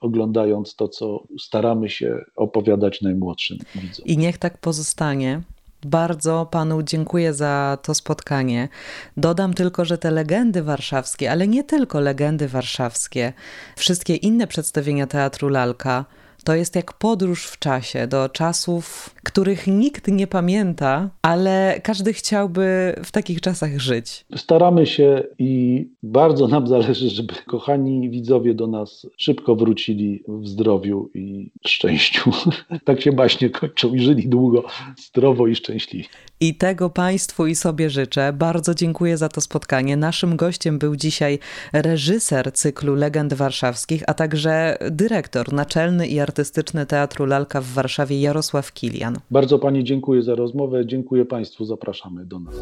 oglądając 0.00 0.76
to, 0.76 0.88
co 0.88 1.24
staramy 1.40 1.90
się 1.90 2.18
opowiadać 2.36 3.02
najmłodszym 3.02 3.58
widzom. 3.74 4.06
I 4.06 4.18
niech 4.18 4.38
tak 4.38 4.58
pozostanie. 4.58 5.42
Bardzo 5.84 6.46
panu 6.50 6.82
dziękuję 6.82 7.34
za 7.34 7.78
to 7.82 7.94
spotkanie. 7.94 8.68
Dodam 9.16 9.54
tylko, 9.54 9.84
że 9.84 9.98
te 9.98 10.10
legendy 10.10 10.62
warszawskie, 10.62 11.30
ale 11.30 11.48
nie 11.48 11.64
tylko 11.64 12.00
legendy 12.00 12.48
warszawskie, 12.48 13.32
wszystkie 13.76 14.16
inne 14.16 14.46
przedstawienia 14.46 15.06
teatru 15.06 15.48
Lalka 15.48 16.04
to 16.44 16.54
jest 16.54 16.76
jak 16.76 16.92
podróż 16.92 17.46
w 17.46 17.58
czasie, 17.58 18.06
do 18.06 18.28
czasów, 18.28 19.14
których 19.22 19.66
nikt 19.66 20.08
nie 20.08 20.26
pamięta, 20.26 21.10
ale 21.22 21.80
każdy 21.82 22.12
chciałby 22.12 22.94
w 23.04 23.12
takich 23.12 23.40
czasach 23.40 23.78
żyć. 23.78 24.24
Staramy 24.36 24.86
się 24.86 25.22
i 25.38 25.84
bardzo 26.02 26.48
nam 26.48 26.66
zależy, 26.66 27.10
żeby 27.10 27.34
kochani 27.46 28.10
widzowie 28.10 28.54
do 28.54 28.66
nas 28.66 29.06
szybko 29.16 29.56
wrócili 29.56 30.22
w 30.28 30.48
zdrowiu 30.48 31.10
i 31.14 31.50
szczęściu. 31.66 32.30
tak 32.84 33.00
się 33.00 33.10
właśnie 33.10 33.50
kończą 33.50 33.94
i 33.94 34.00
żyli 34.00 34.28
długo, 34.28 34.64
zdrowo 34.96 35.46
i 35.46 35.54
szczęśliwie. 35.54 36.08
I 36.40 36.54
tego 36.54 36.90
Państwu 36.90 37.46
i 37.46 37.54
sobie 37.54 37.90
życzę. 37.90 38.32
Bardzo 38.32 38.74
dziękuję 38.74 39.16
za 39.16 39.28
to 39.28 39.40
spotkanie. 39.40 39.96
Naszym 39.96 40.36
gościem 40.36 40.78
był 40.78 40.96
dzisiaj 40.96 41.38
reżyser 41.72 42.52
cyklu 42.52 42.94
Legend 42.94 43.34
Warszawskich, 43.34 44.02
a 44.06 44.14
także 44.14 44.78
dyrektor 44.90 45.52
naczelny 45.52 46.06
i 46.06 46.20
artystyczny 46.20 46.86
Teatru 46.86 47.26
Lalka 47.26 47.60
w 47.60 47.66
Warszawie 47.66 48.20
Jarosław 48.20 48.72
Kilian. 48.72 49.16
Bardzo 49.30 49.58
Pani 49.58 49.84
dziękuję 49.84 50.22
za 50.22 50.34
rozmowę. 50.34 50.86
Dziękuję 50.86 51.24
Państwu. 51.24 51.64
Zapraszamy 51.64 52.24
do 52.24 52.40
nas. 52.40 52.54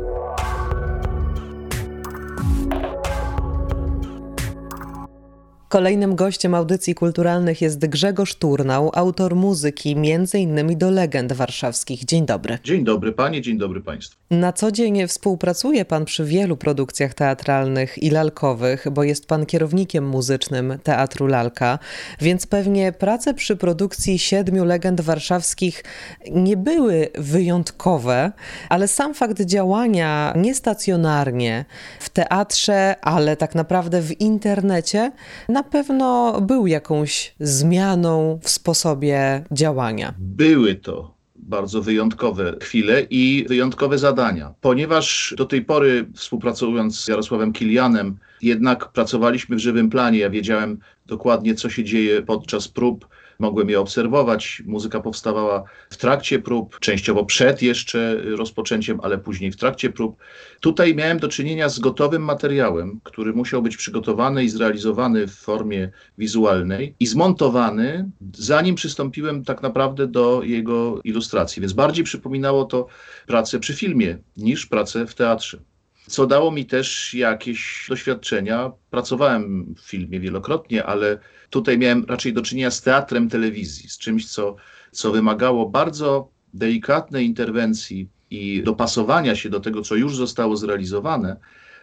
Kolejnym 5.73 6.17
gościem 6.17 6.55
audycji 6.55 6.95
kulturalnych 6.95 7.61
jest 7.61 7.87
Grzegorz 7.87 8.35
Turnał, 8.35 8.91
autor 8.95 9.37
muzyki 9.37 9.97
m.in. 9.99 10.79
do 10.79 10.91
legend 10.91 11.33
warszawskich. 11.33 12.05
Dzień 12.05 12.27
dobry. 12.27 12.59
Dzień 12.65 12.85
dobry 12.85 13.13
panie, 13.13 13.43
dzień 13.43 13.59
dobry 13.59 13.81
państwu. 13.81 14.17
Na 14.31 14.53
co 14.53 14.73
dzień 14.73 15.07
współpracuje 15.07 15.85
pan 15.85 16.05
przy 16.05 16.25
wielu 16.25 16.57
produkcjach 16.57 17.15
teatralnych 17.15 18.03
i 18.03 18.11
lalkowych, 18.11 18.87
bo 18.91 19.05
jest 19.05 19.27
pan 19.27 19.47
kierownikiem 19.47 20.09
muzycznym 20.09 20.79
Teatru 20.83 21.27
Lalka, 21.27 21.79
więc 22.21 22.47
pewnie 22.47 22.93
prace 22.93 23.35
przy 23.35 23.57
produkcji 23.57 24.19
siedmiu 24.19 24.65
legend 24.65 25.01
warszawskich 25.01 25.85
nie 26.31 26.57
były 26.57 27.09
wyjątkowe, 27.19 28.33
ale 28.69 28.89
sam 28.89 29.15
fakt 29.15 29.43
działania 29.43 30.33
niestacjonarnie 30.37 31.65
w 32.01 32.09
teatrze, 32.09 32.95
ale 33.03 33.37
tak 33.37 33.55
naprawdę 33.55 34.03
w 34.03 34.21
internecie 34.21 35.13
na 35.49 35.62
pewno 35.63 36.41
był 36.41 36.67
jakąś 36.67 37.35
zmianą 37.41 38.39
w 38.43 38.51
sposobie 38.51 39.45
działania. 39.51 40.15
Były 40.19 40.75
to 40.75 41.15
bardzo 41.37 41.83
wyjątkowe 41.83 42.57
chwile 42.63 43.07
i 43.11 43.45
wyjątkowe 43.49 43.99
zadania, 43.99 44.55
ponieważ 44.61 45.35
do 45.37 45.45
tej 45.45 45.63
pory 45.63 46.07
współpracując 46.15 47.01
z 47.01 47.09
Jarosławem 47.09 47.53
Kilianem, 47.53 48.17
jednak 48.43 48.93
pracowaliśmy 48.93 49.57
w 49.57 49.59
żywym 49.59 49.91
planie. 49.91 50.19
Ja 50.19 50.31
wiedziałem 50.31 50.79
dokładnie, 51.07 51.55
co 51.55 51.71
się 51.71 51.85
dzieje 51.85 52.23
podczas 52.23 52.69
prób 52.69 53.07
mogłem 53.43 53.71
je 53.71 53.81
obserwować. 53.81 54.63
Muzyka 54.67 55.01
powstawała 55.01 55.65
w 55.91 55.97
trakcie 55.97 56.39
prób, 56.39 56.79
częściowo 56.81 57.25
przed 57.25 57.63
jeszcze 57.63 58.17
rozpoczęciem, 58.37 59.01
ale 59.03 59.19
później 59.19 59.53
w 59.53 59.57
trakcie 59.57 59.91
prób. 59.91 60.17
Tutaj 60.61 60.95
miałem 60.95 61.19
do 61.19 61.29
czynienia 61.29 61.69
z 61.69 61.79
gotowym 61.79 62.25
materiałem, 62.25 63.01
który 63.03 63.33
musiał 63.33 63.63
być 63.63 63.77
przygotowany 63.77 64.45
i 64.45 64.49
zrealizowany 64.49 65.27
w 65.27 65.35
formie 65.35 65.91
wizualnej 66.19 66.95
i 67.01 67.07
zmontowany, 67.07 68.11
zanim 68.35 68.75
przystąpiłem 68.75 69.45
tak 69.45 69.63
naprawdę 69.63 70.07
do 70.07 70.43
jego 70.43 71.01
ilustracji. 71.05 71.61
Więc 71.61 71.73
bardziej 71.73 72.05
przypominało 72.05 72.65
to 72.65 72.87
pracę 73.27 73.61
przy 73.61 73.75
filmie 73.75 74.19
niż 74.37 74.67
pracę 74.67 75.07
w 75.07 75.15
teatrze 75.15 75.59
co 76.07 76.27
dało 76.27 76.51
mi 76.51 76.67
też 76.67 77.15
jakieś 77.15 77.87
doświadczenia. 77.89 78.73
Pracowałem 78.91 79.75
w 79.79 79.81
filmie 79.81 80.21
wielokrotnie, 80.21 80.85
ale 80.85 81.19
tutaj 81.51 81.79
miałem 81.79 82.05
raczej 82.05 82.33
do 82.33 82.43
czynienia 82.43 82.71
z 82.71 82.83
teatrem 82.83 83.29
telewizji, 83.29 83.89
z 83.89 83.99
czymś, 83.99 84.31
co, 84.31 84.57
co 84.91 85.13
wymagało 85.13 85.69
bardzo 85.69 86.29
delikatnej 86.55 87.27
interwencji 87.27 88.09
i 88.31 88.63
dopasowania 88.63 89.37
się 89.37 89.51
do 89.51 89.61
tego, 89.61 89.83
co 89.83 89.95
już 89.95 90.17
zostało 90.17 90.57
zrealizowane, 90.57 91.37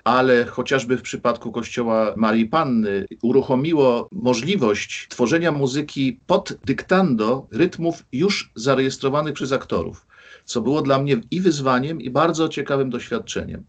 ale 0.04 0.46
chociażby 0.46 0.98
w 0.98 1.02
przypadku 1.02 1.52
kościoła 1.52 2.14
Marii 2.18 2.46
Panny 2.46 3.06
uruchomiło 3.22 4.10
możliwość 4.12 5.08
tworzenia 5.10 5.52
muzyki 5.52 6.20
pod 6.28 6.54
dyktando 6.66 7.48
rytmów 7.52 8.06
już 8.12 8.52
zarejestrowanych 8.56 9.34
przez 9.34 9.52
aktorów, 9.52 10.08
co 10.46 10.62
było 10.62 10.82
dla 10.82 11.00
mnie 11.00 11.22
i 11.32 11.42
wyzwaniem, 11.42 12.02
i 12.02 12.10
bardzo 12.10 12.50
ciekawym 12.50 12.90
doświadczeniem. 12.90 13.64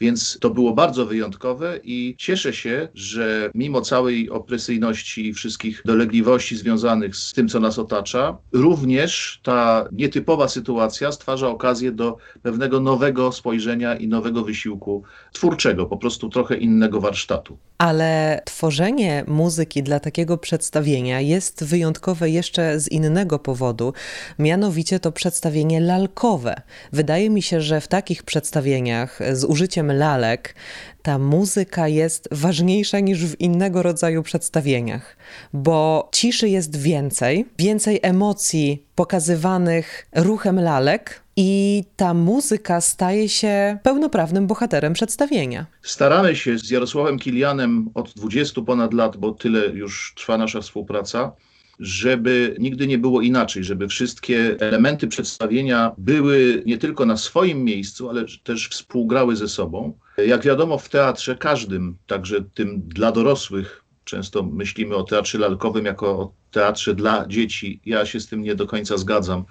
Więc 0.00 0.38
to 0.40 0.50
było 0.50 0.74
bardzo 0.74 1.06
wyjątkowe 1.06 1.80
i 1.84 2.14
cieszę 2.18 2.52
się, 2.52 2.88
że 2.94 3.50
mimo 3.54 3.80
całej 3.80 4.30
opresyjności 4.30 5.26
i 5.26 5.34
wszystkich 5.34 5.82
dolegliwości 5.84 6.56
związanych 6.56 7.16
z 7.16 7.32
tym, 7.32 7.48
co 7.48 7.60
nas 7.60 7.78
otacza, 7.78 8.38
również 8.52 9.40
ta 9.42 9.88
nietypowa 9.92 10.48
sytuacja 10.48 11.12
stwarza 11.12 11.48
okazję 11.48 11.92
do 11.92 12.16
pewnego 12.42 12.80
nowego 12.80 13.32
spojrzenia 13.32 13.96
i 13.96 14.08
nowego 14.08 14.44
wysiłku 14.44 15.02
twórczego, 15.32 15.86
po 15.86 15.96
prostu 15.96 16.28
trochę 16.28 16.56
innego 16.56 17.00
warsztatu. 17.00 17.58
Ale 17.78 18.40
tworzenie 18.44 19.24
muzyki 19.26 19.82
dla 19.82 20.00
takiego 20.00 20.38
przedstawienia 20.38 21.20
jest 21.20 21.64
wyjątkowe 21.64 22.30
jeszcze 22.30 22.80
z 22.80 22.88
innego 22.88 23.38
powodu, 23.38 23.92
mianowicie 24.38 25.00
to 25.00 25.12
przedstawienie 25.12 25.80
lalkowe. 25.80 26.62
Wydaje 26.92 27.30
mi 27.30 27.42
się, 27.42 27.60
że 27.60 27.80
w 27.80 27.88
takich 27.88 28.22
przedstawieniach 28.22 29.18
z 29.32 29.44
użyciem 29.44 29.92
lalek, 29.92 30.54
ta 31.02 31.18
muzyka 31.18 31.88
jest 31.88 32.28
ważniejsza 32.32 33.00
niż 33.00 33.26
w 33.26 33.40
innego 33.40 33.82
rodzaju 33.82 34.22
przedstawieniach, 34.22 35.16
bo 35.52 36.08
ciszy 36.12 36.48
jest 36.48 36.76
więcej, 36.76 37.46
więcej 37.58 38.00
emocji 38.02 38.86
pokazywanych 38.94 40.06
ruchem 40.14 40.60
lalek, 40.60 41.25
i 41.36 41.84
ta 41.96 42.14
muzyka 42.14 42.80
staje 42.80 43.28
się 43.28 43.78
pełnoprawnym 43.82 44.46
bohaterem 44.46 44.92
przedstawienia. 44.92 45.66
Staramy 45.82 46.36
się 46.36 46.58
z 46.58 46.70
Jarosławem 46.70 47.18
Kilianem 47.18 47.90
od 47.94 48.12
20 48.14 48.62
ponad 48.62 48.94
lat, 48.94 49.16
bo 49.16 49.32
tyle 49.32 49.66
już 49.66 50.14
trwa 50.16 50.38
nasza 50.38 50.60
współpraca, 50.60 51.32
żeby 51.80 52.56
nigdy 52.58 52.86
nie 52.86 52.98
było 52.98 53.20
inaczej, 53.20 53.64
żeby 53.64 53.88
wszystkie 53.88 54.56
elementy 54.60 55.06
przedstawienia 55.08 55.92
były 55.98 56.62
nie 56.66 56.78
tylko 56.78 57.06
na 57.06 57.16
swoim 57.16 57.64
miejscu, 57.64 58.10
ale 58.10 58.24
też 58.42 58.68
współgrały 58.68 59.36
ze 59.36 59.48
sobą. 59.48 59.98
Jak 60.26 60.42
wiadomo, 60.42 60.78
w 60.78 60.88
teatrze 60.88 61.36
każdym, 61.36 61.96
także 62.06 62.40
tym 62.54 62.82
dla 62.86 63.12
dorosłych, 63.12 63.84
często 64.04 64.42
myślimy 64.42 64.96
o 64.96 65.02
teatrze 65.02 65.38
lalkowym 65.38 65.84
jako 65.84 66.06
o 66.06 66.32
teatrze 66.50 66.94
dla 66.94 67.26
dzieci. 67.26 67.80
Ja 67.86 68.06
się 68.06 68.20
z 68.20 68.26
tym 68.26 68.42
nie 68.42 68.54
do 68.54 68.66
końca 68.66 68.96
zgadzam. 68.96 69.44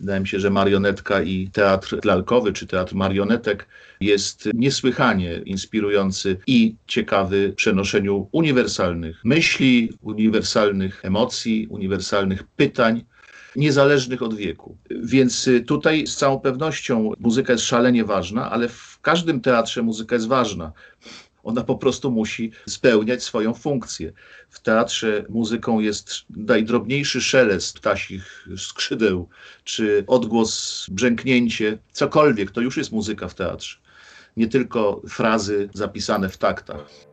Wydaje 0.00 0.20
mi 0.20 0.28
się, 0.28 0.40
że 0.40 0.50
marionetka 0.50 1.22
i 1.22 1.48
teatr 1.52 1.98
lalkowy, 2.04 2.52
czy 2.52 2.66
teatr 2.66 2.94
marionetek 2.94 3.66
jest 4.00 4.48
niesłychanie 4.54 5.42
inspirujący 5.44 6.36
i 6.46 6.74
ciekawy 6.86 7.48
w 7.48 7.54
przenoszeniu 7.54 8.28
uniwersalnych 8.32 9.20
myśli, 9.24 9.92
uniwersalnych 10.02 11.04
emocji, 11.04 11.66
uniwersalnych 11.70 12.42
pytań 12.42 13.04
niezależnych 13.56 14.22
od 14.22 14.34
wieku. 14.34 14.76
Więc 14.90 15.48
tutaj 15.66 16.06
z 16.06 16.16
całą 16.16 16.40
pewnością 16.40 17.12
muzyka 17.18 17.52
jest 17.52 17.64
szalenie 17.64 18.04
ważna, 18.04 18.50
ale 18.50 18.68
w 18.68 18.98
każdym 19.02 19.40
teatrze 19.40 19.82
muzyka 19.82 20.14
jest 20.14 20.28
ważna. 20.28 20.72
Ona 21.42 21.64
po 21.64 21.78
prostu 21.78 22.10
musi 22.10 22.52
spełniać 22.68 23.22
swoją 23.22 23.54
funkcję. 23.54 24.12
W 24.50 24.60
teatrze 24.60 25.24
muzyką 25.28 25.80
jest 25.80 26.10
najdrobniejszy 26.30 27.20
szelest 27.20 27.78
ptasich 27.78 28.48
skrzydeł, 28.56 29.28
czy 29.64 30.04
odgłos, 30.06 30.86
brzęknięcie, 30.90 31.78
cokolwiek, 31.92 32.50
to 32.50 32.60
już 32.60 32.76
jest 32.76 32.92
muzyka 32.92 33.28
w 33.28 33.34
teatrze. 33.34 33.78
Nie 34.36 34.48
tylko 34.48 35.02
frazy 35.08 35.68
zapisane 35.74 36.28
w 36.28 36.38
taktach. 36.38 37.10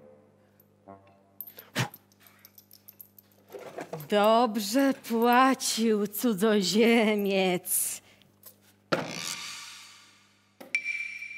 Dobrze 4.10 4.94
płacił 5.10 6.08
cudzoziemiec. 6.08 8.02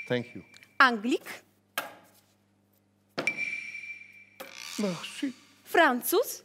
Thank 0.08 0.36
you. 0.36 0.41
Anglik? 0.78 1.49
Merci. 4.80 5.34
Francuz? 5.63 6.44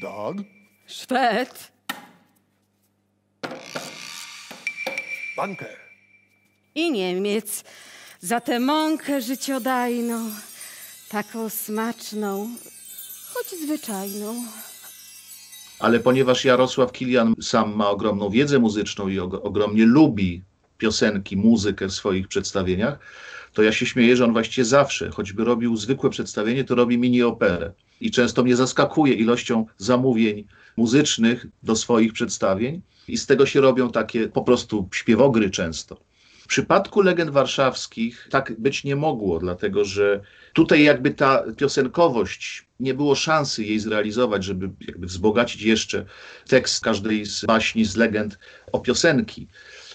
Dog. 0.00 0.36
Szwed? 0.86 1.72
Danke. 5.36 5.66
I 6.74 6.92
Niemiec. 6.92 7.64
Za 8.20 8.40
tę 8.40 8.60
mąkę 8.60 9.20
życiodajną, 9.20 10.30
taką 11.08 11.48
smaczną, 11.48 12.48
choć 13.34 13.60
zwyczajną. 13.60 14.44
Ale 15.78 16.00
ponieważ 16.00 16.44
Jarosław 16.44 16.92
Kilian 16.92 17.34
sam 17.42 17.76
ma 17.76 17.90
ogromną 17.90 18.30
wiedzę 18.30 18.58
muzyczną 18.58 19.08
i 19.08 19.18
ogromnie 19.18 19.86
lubi 19.86 20.42
piosenki, 20.82 21.36
muzykę 21.36 21.88
w 21.88 21.92
swoich 21.92 22.28
przedstawieniach, 22.28 22.98
to 23.52 23.62
ja 23.62 23.72
się 23.72 23.86
śmieję, 23.86 24.16
że 24.16 24.24
on 24.24 24.32
właściwie 24.32 24.64
zawsze, 24.64 25.10
choćby 25.10 25.44
robił 25.44 25.76
zwykłe 25.76 26.10
przedstawienie, 26.10 26.64
to 26.64 26.74
robi 26.74 26.98
mini 26.98 27.22
operę. 27.22 27.72
I 28.00 28.10
często 28.10 28.42
mnie 28.42 28.56
zaskakuje 28.56 29.14
ilością 29.14 29.66
zamówień 29.78 30.44
muzycznych 30.76 31.46
do 31.62 31.76
swoich 31.76 32.12
przedstawień 32.12 32.80
i 33.08 33.18
z 33.18 33.26
tego 33.26 33.46
się 33.46 33.60
robią 33.60 33.90
takie 33.90 34.28
po 34.28 34.42
prostu 34.42 34.88
śpiewogry 34.92 35.50
często. 35.50 35.96
Przypadku 36.52 37.02
legend 37.02 37.30
warszawskich 37.30 38.28
tak 38.30 38.60
być 38.60 38.84
nie 38.84 38.96
mogło, 38.96 39.38
dlatego 39.38 39.84
że 39.84 40.20
tutaj 40.52 40.82
jakby 40.82 41.10
ta 41.10 41.42
piosenkowość, 41.56 42.66
nie 42.80 42.94
było 42.94 43.14
szansy 43.14 43.64
jej 43.64 43.78
zrealizować, 43.78 44.44
żeby 44.44 44.70
jakby 44.86 45.06
wzbogacić 45.06 45.62
jeszcze 45.62 46.04
tekst 46.48 46.84
każdej 46.84 47.26
z 47.26 47.44
baśni, 47.44 47.84
z 47.84 47.96
legend 47.96 48.38
o 48.72 48.80
piosenki. 48.80 49.48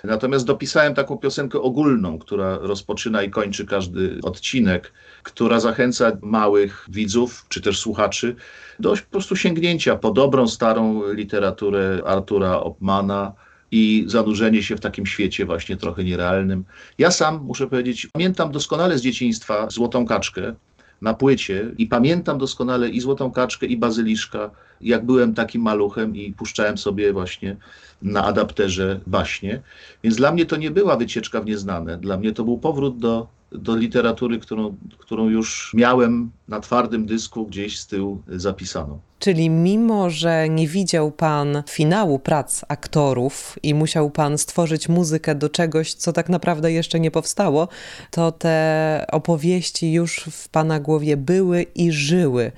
Natomiast 0.03 0.45
dopisałem 0.45 0.93
taką 0.93 1.17
piosenkę 1.17 1.61
ogólną, 1.61 2.19
która 2.19 2.57
rozpoczyna 2.57 3.23
i 3.23 3.29
kończy 3.29 3.65
każdy 3.65 4.19
odcinek, 4.23 4.93
która 5.23 5.59
zachęca 5.59 6.11
małych 6.21 6.85
widzów 6.89 7.45
czy 7.49 7.61
też 7.61 7.79
słuchaczy 7.79 8.35
do 8.79 8.89
po 8.89 9.11
prostu 9.11 9.35
sięgnięcia 9.35 9.95
po 9.95 10.11
dobrą, 10.11 10.47
starą 10.47 11.13
literaturę 11.13 12.01
Artura 12.05 12.59
Opmana 12.59 13.33
i 13.71 14.03
zanurzenie 14.07 14.63
się 14.63 14.75
w 14.75 14.79
takim 14.79 15.05
świecie 15.05 15.45
właśnie 15.45 15.77
trochę 15.77 16.03
nierealnym. 16.03 16.63
Ja 16.97 17.11
sam, 17.11 17.43
muszę 17.43 17.67
powiedzieć, 17.67 18.07
pamiętam 18.13 18.51
doskonale 18.51 18.97
z 18.97 19.01
dzieciństwa 19.01 19.69
Złotą 19.69 20.05
Kaczkę, 20.05 20.55
na 21.01 21.13
płycie 21.13 21.71
i 21.77 21.87
pamiętam 21.87 22.37
doskonale 22.37 22.89
i 22.89 23.01
Złotą 23.01 23.31
Kaczkę, 23.31 23.65
i 23.65 23.77
Bazyliszka, 23.77 24.51
jak 24.81 25.05
byłem 25.05 25.33
takim 25.33 25.61
maluchem 25.61 26.15
i 26.15 26.33
puszczałem 26.33 26.77
sobie 26.77 27.13
właśnie 27.13 27.55
na 28.01 28.23
adapterze 28.23 28.99
baśnie. 29.07 29.61
Więc 30.03 30.15
dla 30.15 30.31
mnie 30.31 30.45
to 30.45 30.55
nie 30.55 30.71
była 30.71 30.97
wycieczka 30.97 31.41
w 31.41 31.45
nieznane. 31.45 31.97
Dla 31.97 32.17
mnie 32.17 32.33
to 32.33 32.43
był 32.43 32.57
powrót 32.57 32.97
do, 32.97 33.27
do 33.51 33.75
literatury, 33.75 34.39
którą, 34.39 34.75
którą 34.97 35.29
już 35.29 35.71
miałem 35.73 36.31
na 36.47 36.59
twardym 36.59 37.05
dysku 37.05 37.47
gdzieś 37.47 37.79
z 37.79 37.87
tyłu 37.87 38.21
zapisaną. 38.27 38.99
Czyli 39.19 39.49
mimo, 39.49 40.09
że 40.09 40.49
nie 40.49 40.67
widział 40.67 41.11
pan 41.11 41.63
finału 41.69 42.19
prac 42.19 42.65
aktorów 42.67 43.59
i 43.63 43.73
musiał 43.73 44.09
pan 44.09 44.37
stworzyć 44.37 44.89
muzykę 44.89 45.35
do 45.35 45.49
czegoś, 45.49 45.93
co 45.93 46.13
tak 46.13 46.29
naprawdę 46.29 46.71
jeszcze 46.71 46.99
nie 46.99 47.11
powstało, 47.11 47.67
to 48.11 48.31
te 48.31 49.05
opowieści 49.11 49.93
już 49.93 50.15
w 50.15 50.49
pana 50.49 50.79
głowie 50.79 51.17
były 51.17 51.65
i 51.75 51.91
żyły, 51.91 52.51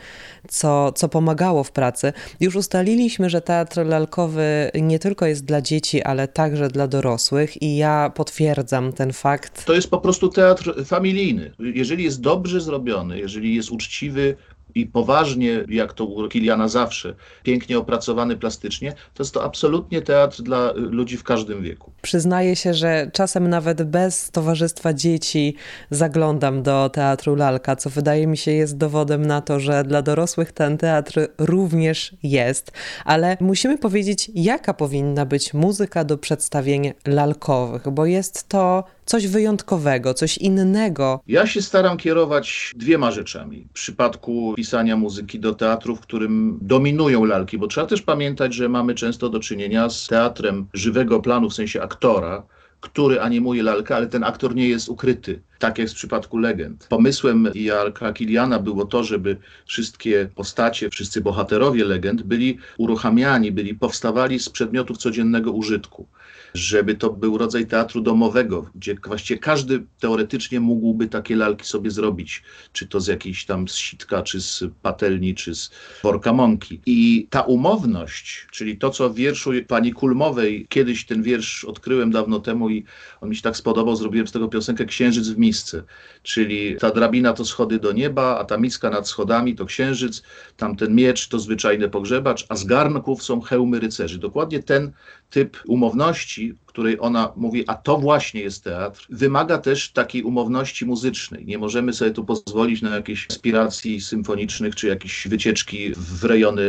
co, 0.47 0.91
co 0.91 1.09
pomagało 1.09 1.63
w 1.63 1.71
pracy. 1.71 2.13
Już 2.39 2.55
ustaliliśmy, 2.55 3.29
że 3.29 3.41
teatr 3.41 3.85
lalkowy 3.85 4.71
nie 4.81 4.99
tylko 4.99 5.25
jest 5.25 5.45
dla 5.45 5.61
dzieci, 5.61 6.03
ale 6.03 6.27
także 6.27 6.67
dla 6.67 6.87
dorosłych 6.87 7.61
i 7.61 7.77
ja 7.77 8.11
potwierdzam 8.15 8.93
ten 8.93 9.13
fakt. 9.13 9.65
To 9.65 9.73
jest 9.73 9.89
po 9.89 9.97
prostu 9.97 10.29
teatr 10.29 10.85
familijny. 10.85 11.51
Jeżeli 11.59 12.03
jest 12.03 12.21
dobrze 12.21 12.61
zrobiony, 12.61 13.19
jeżeli 13.19 13.55
jest 13.55 13.71
uczciwy, 13.71 14.35
i 14.75 14.85
poważnie, 14.85 15.65
jak 15.67 15.93
to 15.93 16.05
u 16.05 16.27
Kiliana 16.27 16.67
zawsze, 16.67 17.15
pięknie 17.43 17.77
opracowany 17.77 18.37
plastycznie, 18.37 18.91
to 18.91 19.23
jest 19.23 19.33
to 19.33 19.43
absolutnie 19.43 20.01
teatr 20.01 20.41
dla 20.41 20.71
ludzi 20.75 21.17
w 21.17 21.23
każdym 21.23 21.63
wieku. 21.63 21.91
Przyznaję 22.01 22.55
się, 22.55 22.73
że 22.73 23.11
czasem 23.13 23.47
nawet 23.47 23.83
bez 23.83 24.31
towarzystwa 24.31 24.93
dzieci 24.93 25.55
zaglądam 25.89 26.63
do 26.63 26.89
teatru 26.89 27.35
Lalka, 27.35 27.75
co 27.75 27.89
wydaje 27.89 28.27
mi 28.27 28.37
się 28.37 28.51
jest 28.51 28.77
dowodem 28.77 29.25
na 29.25 29.41
to, 29.41 29.59
że 29.59 29.83
dla 29.83 30.01
dorosłych 30.01 30.51
ten 30.51 30.77
teatr 30.77 31.27
również 31.37 32.15
jest, 32.23 32.71
ale 33.05 33.37
musimy 33.39 33.77
powiedzieć, 33.77 34.31
jaka 34.35 34.73
powinna 34.73 35.25
być 35.25 35.53
muzyka 35.53 36.03
do 36.03 36.17
przedstawień 36.17 36.93
lalkowych, 37.07 37.89
bo 37.89 38.05
jest 38.05 38.49
to 38.49 38.83
coś 39.05 39.27
wyjątkowego, 39.27 40.13
coś 40.13 40.37
innego. 40.37 41.19
Ja 41.27 41.47
się 41.47 41.61
staram 41.61 41.97
kierować 41.97 42.73
dwiema 42.75 43.11
rzeczami. 43.11 43.67
W 43.69 43.73
przypadku 43.73 44.53
pisania 44.59 44.97
muzyki 44.97 45.39
do 45.39 45.53
teatru, 45.53 45.95
w 45.95 45.99
którym 45.99 46.59
dominują 46.61 47.25
lalki, 47.25 47.57
bo 47.57 47.67
trzeba 47.67 47.87
też 47.87 48.01
pamiętać, 48.01 48.53
że 48.53 48.69
mamy 48.69 48.95
często 48.95 49.29
do 49.29 49.39
czynienia 49.39 49.89
z 49.89 50.07
teatrem 50.07 50.65
żywego 50.73 51.19
planu, 51.19 51.49
w 51.49 51.53
sensie 51.53 51.81
aktora, 51.81 52.43
który 52.79 53.21
animuje 53.21 53.63
lalkę, 53.63 53.95
ale 53.95 54.07
ten 54.07 54.23
aktor 54.23 54.55
nie 54.55 54.69
jest 54.69 54.89
ukryty, 54.89 55.41
tak 55.59 55.77
jak 55.77 55.89
w 55.89 55.93
przypadku 55.93 56.37
legend. 56.37 56.87
Pomysłem 56.89 57.47
Jarka 57.55 58.13
Kiliana 58.13 58.59
było 58.59 58.85
to, 58.85 59.03
żeby 59.03 59.37
wszystkie 59.65 60.29
postacie, 60.35 60.89
wszyscy 60.89 61.21
bohaterowie 61.21 61.85
legend 61.85 62.23
byli 62.23 62.57
uruchamiani, 62.77 63.51
byli 63.51 63.75
powstawali 63.75 64.39
z 64.39 64.49
przedmiotów 64.49 64.97
codziennego 64.97 65.51
użytku 65.51 66.07
żeby 66.53 66.95
to 66.95 67.09
był 67.09 67.37
rodzaj 67.37 67.67
teatru 67.67 68.01
domowego, 68.01 68.69
gdzie 68.75 68.95
właściwie 69.05 69.39
każdy 69.39 69.85
teoretycznie 69.99 70.59
mógłby 70.59 71.07
takie 71.07 71.35
lalki 71.35 71.65
sobie 71.65 71.91
zrobić, 71.91 72.43
czy 72.73 72.87
to 72.87 72.99
z 72.99 73.07
jakiejś 73.07 73.45
tam 73.45 73.67
z 73.67 73.75
sitka, 73.75 74.23
czy 74.23 74.41
z 74.41 74.63
patelni, 74.81 75.35
czy 75.35 75.55
z 75.55 75.71
worka 76.03 76.33
mąki. 76.33 76.81
I 76.85 77.27
ta 77.29 77.41
umowność, 77.41 78.47
czyli 78.51 78.77
to, 78.77 78.89
co 78.89 79.09
w 79.09 79.15
wierszu 79.15 79.51
pani 79.67 79.93
Kulmowej, 79.93 80.65
kiedyś 80.69 81.05
ten 81.05 81.23
wiersz 81.23 81.65
odkryłem 81.65 82.11
dawno 82.11 82.39
temu 82.39 82.69
i 82.69 82.83
on 83.21 83.29
mi 83.29 83.35
się 83.35 83.41
tak 83.41 83.57
spodobał, 83.57 83.95
zrobiłem 83.95 84.27
z 84.27 84.31
tego 84.31 84.47
piosenkę 84.47 84.85
Księżyc 84.85 85.27
w 85.27 85.37
misce, 85.37 85.83
czyli 86.23 86.75
ta 86.75 86.91
drabina 86.91 87.33
to 87.33 87.45
schody 87.45 87.79
do 87.79 87.91
nieba, 87.91 88.39
a 88.39 88.45
ta 88.45 88.57
miska 88.57 88.89
nad 88.89 89.07
schodami 89.07 89.55
to 89.55 89.65
księżyc, 89.65 90.23
tam 90.57 90.75
ten 90.75 90.95
miecz 90.95 91.27
to 91.27 91.39
zwyczajny 91.39 91.89
pogrzebacz, 91.89 92.45
a 92.49 92.55
z 92.55 92.63
garnków 92.65 93.23
są 93.23 93.41
hełmy 93.41 93.79
rycerzy. 93.79 94.17
Dokładnie 94.17 94.63
ten 94.63 94.91
typ 95.29 95.57
umowności, 95.67 96.53
której 96.65 96.97
ona 96.99 97.33
mówi, 97.35 97.63
a 97.67 97.73
to 97.73 97.97
właśnie 97.97 98.41
jest 98.41 98.63
teatr, 98.63 99.07
wymaga 99.09 99.57
też 99.57 99.91
takiej 99.91 100.23
umowności 100.23 100.85
muzycznej. 100.85 101.45
Nie 101.45 101.57
możemy 101.57 101.93
sobie 101.93 102.11
tu 102.11 102.25
pozwolić 102.25 102.81
na 102.81 102.95
jakieś 102.95 103.25
inspiracji 103.29 104.01
symfonicznych, 104.01 104.75
czy 104.75 104.87
jakieś 104.87 105.27
wycieczki 105.27 105.93
w 105.97 106.23
rejony 106.23 106.63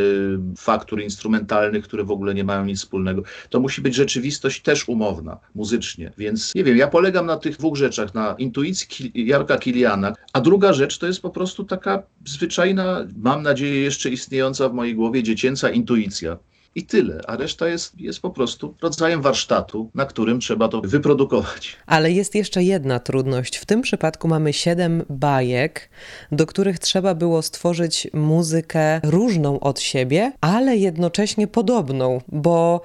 faktur 0.57 1.03
instrumentalnych, 1.03 1.85
które 1.85 2.05
w 2.05 2.11
ogóle 2.11 2.35
nie 2.35 2.45
mają 2.45 2.65
nic 2.65 2.79
wspólnego. 2.79 3.23
To 3.51 3.61
musi 3.61 3.81
być 3.81 3.95
rzeczywistość 3.95 4.63
też 4.63 4.89
umowna, 4.89 5.39
muzycznie. 5.55 6.13
Więc 6.19 6.55
nie 6.55 6.65
wiem, 6.65 6.77
ja 6.77 6.89
polegam 6.89 7.27
na 7.27 7.37
tych 7.37 7.57
dwóch 7.57 7.77
rzeczach, 7.77 8.15
na 8.15 8.35
intuicji 8.39 9.13
Jarka 9.15 9.59
Kiliana, 9.59 10.15
a 10.33 10.41
druga 10.41 10.73
rzecz 10.73 10.99
to 10.99 11.07
jest 11.07 11.23
po 11.23 11.31
prostu 11.31 11.65
taka 11.65 12.03
zwyczajna, 12.27 13.07
mam 13.17 13.43
nadzieję 13.43 13.83
jeszcze 13.83 14.11
istniejąca 14.11 14.69
w 14.69 14.75
mojej 14.75 14.95
głowie 14.95 15.23
dziecięca 15.23 15.71
intuicja 15.71 16.37
i 16.75 16.87
tyle, 16.87 17.21
a 17.27 17.37
reszta 17.37 17.69
jest, 17.69 18.01
jest 18.01 18.21
po 18.21 18.31
prostu 18.31 18.75
rodzajem 18.83 19.23
warsztatu, 19.23 19.91
na 19.95 20.07
którym 20.07 20.41
trzeba 20.41 20.69
to 20.69 20.81
wyprodukować. 20.81 21.77
Ale 21.87 22.13
jest 22.13 22.35
jeszcze 22.35 22.63
jedna 22.63 22.99
trudność. 22.99 23.57
W 23.57 23.67
tym 23.67 23.83
przypadku 23.83 24.29
mamy 24.29 24.53
siedem 24.53 25.05
bajek, 25.09 25.91
do 26.33 26.47
których 26.47 26.79
trzeba 26.79 27.15
było 27.15 27.43
stworzyć 27.43 28.09
muzykę 28.13 29.01
różną 29.05 29.61
od 29.61 29.81
siebie, 29.81 30.33
ale 30.41 30.77
jednocześnie 30.77 31.47
podobną, 31.47 32.21
bo 32.29 32.81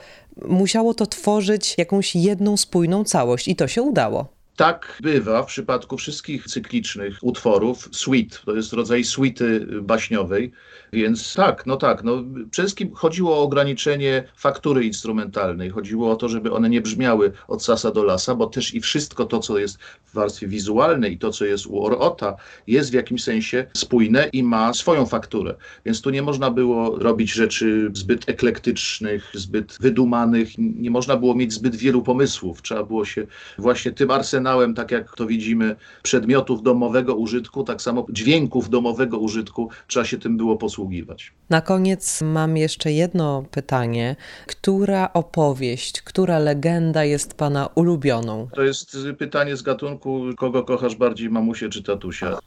musiało 0.48 0.94
to 0.94 1.06
tworzyć 1.06 1.76
jakąś 1.78 2.16
jedną 2.16 2.58
spójną 2.58 3.04
całość 3.04 3.48
i 3.48 3.56
to 3.56 3.68
się 3.68 3.82
udało. 3.82 4.35
Tak 4.56 4.98
bywa 5.02 5.44
w 5.44 5.46
przypadku 5.46 5.98
wszystkich 5.98 6.46
cyklicznych 6.46 7.18
utworów. 7.22 7.90
Suite 7.92 8.38
to 8.46 8.56
jest 8.56 8.74
rodzaj 8.74 9.04
suity 9.04 9.68
baśniowej, 9.82 10.52
więc 10.94 11.34
tak, 11.34 11.66
no 11.66 11.78
tak. 11.78 12.04
No, 12.04 12.24
przede 12.52 12.66
wszystkim 12.68 12.94
chodziło 12.94 13.38
o 13.38 13.42
ograniczenie 13.42 14.24
faktury 14.38 14.86
instrumentalnej. 14.86 15.70
Chodziło 15.70 16.12
o 16.12 16.16
to, 16.16 16.30
żeby 16.30 16.52
one 16.52 16.70
nie 16.70 16.82
brzmiały 16.82 17.32
od 17.48 17.64
sasa 17.64 17.92
do 17.92 18.04
lasa, 18.04 18.36
bo 18.36 18.48
też 18.48 18.74
i 18.74 18.82
wszystko 18.82 19.26
to, 19.26 19.40
co 19.40 19.60
jest 19.60 19.78
w 20.06 20.14
warstwie 20.14 20.48
wizualnej 20.48 21.14
i 21.14 21.18
to, 21.18 21.32
co 21.32 21.46
jest 21.46 21.66
u 21.66 21.86
Orota, 21.86 22.36
jest 22.68 22.92
w 22.92 22.94
jakimś 22.94 23.24
sensie 23.24 23.66
spójne 23.74 24.30
i 24.34 24.44
ma 24.44 24.74
swoją 24.74 25.06
fakturę. 25.06 25.56
Więc 25.86 26.02
tu 26.02 26.10
nie 26.10 26.22
można 26.22 26.52
było 26.52 27.00
robić 27.00 27.34
rzeczy 27.34 27.92
zbyt 27.94 28.30
eklektycznych, 28.30 29.32
zbyt 29.34 29.78
wydumanych. 29.80 30.58
Nie 30.58 30.92
można 30.92 31.18
było 31.18 31.36
mieć 31.36 31.54
zbyt 31.54 31.76
wielu 31.76 32.02
pomysłów. 32.02 32.62
Trzeba 32.62 32.84
było 32.84 33.06
się 33.06 33.28
właśnie 33.58 33.92
tym 33.92 34.12
arsenałem 34.12 34.45
arsenałem, 34.46 34.74
tak 34.74 34.92
jak 34.92 35.16
to 35.16 35.26
widzimy, 35.26 35.76
przedmiotów 36.04 36.64
domowego 36.64 37.16
użytku, 37.16 37.64
tak 37.64 37.82
samo 37.82 38.06
dźwięków 38.10 38.70
domowego 38.70 39.18
użytku, 39.18 39.70
trzeba 39.88 40.06
się 40.06 40.18
tym 40.18 40.38
było 40.38 40.58
posługiwać. 40.58 41.34
Na 41.50 41.62
koniec 41.62 42.22
mam 42.22 42.58
jeszcze 42.58 42.92
jedno 42.92 43.44
pytanie. 43.52 44.16
Która 44.48 45.14
opowieść, 45.14 46.02
która 46.02 46.40
legenda 46.40 47.04
jest 47.04 47.34
Pana 47.34 47.70
ulubioną? 47.76 48.48
To 48.56 48.64
jest 48.64 48.98
pytanie 49.18 49.58
z 49.58 49.62
gatunku, 49.62 50.24
kogo 50.38 50.64
kochasz 50.64 50.96
bardziej, 50.96 51.30
mamusie 51.30 51.70
czy 51.70 51.84
tatusia? 51.84 52.40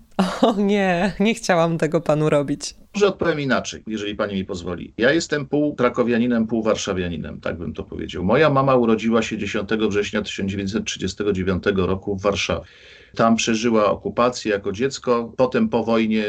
O 0.43 0.55
nie, 0.57 1.13
nie 1.21 1.35
chciałam 1.35 1.79
tego 1.79 2.01
Panu 2.01 2.31
robić. 2.31 2.75
Może 2.99 3.09
odpowiem 3.09 3.41
inaczej, 3.41 3.83
jeżeli 3.87 4.15
pani 4.15 4.35
mi 4.35 4.45
pozwoli. 4.45 4.93
Ja 4.97 5.13
jestem 5.13 5.47
pół 5.47 5.75
krakowianinem, 5.75 6.47
pół 6.47 6.63
warszawianinem, 6.63 7.41
tak 7.41 7.59
bym 7.59 7.75
to 7.75 7.85
powiedział. 7.85 8.25
Moja 8.25 8.51
mama 8.51 8.75
urodziła 8.75 9.23
się 9.23 9.39
10 9.39 9.71
września 9.89 10.23
1939 10.23 11.65
roku 11.77 12.17
w 12.17 12.23
Warszawie. 12.23 12.67
Tam 13.17 13.37
przeżyła 13.37 13.91
okupację 13.91 14.53
jako 14.53 14.73
dziecko, 14.73 15.33
potem 15.37 15.69
po 15.69 15.85
wojnie, 15.85 16.25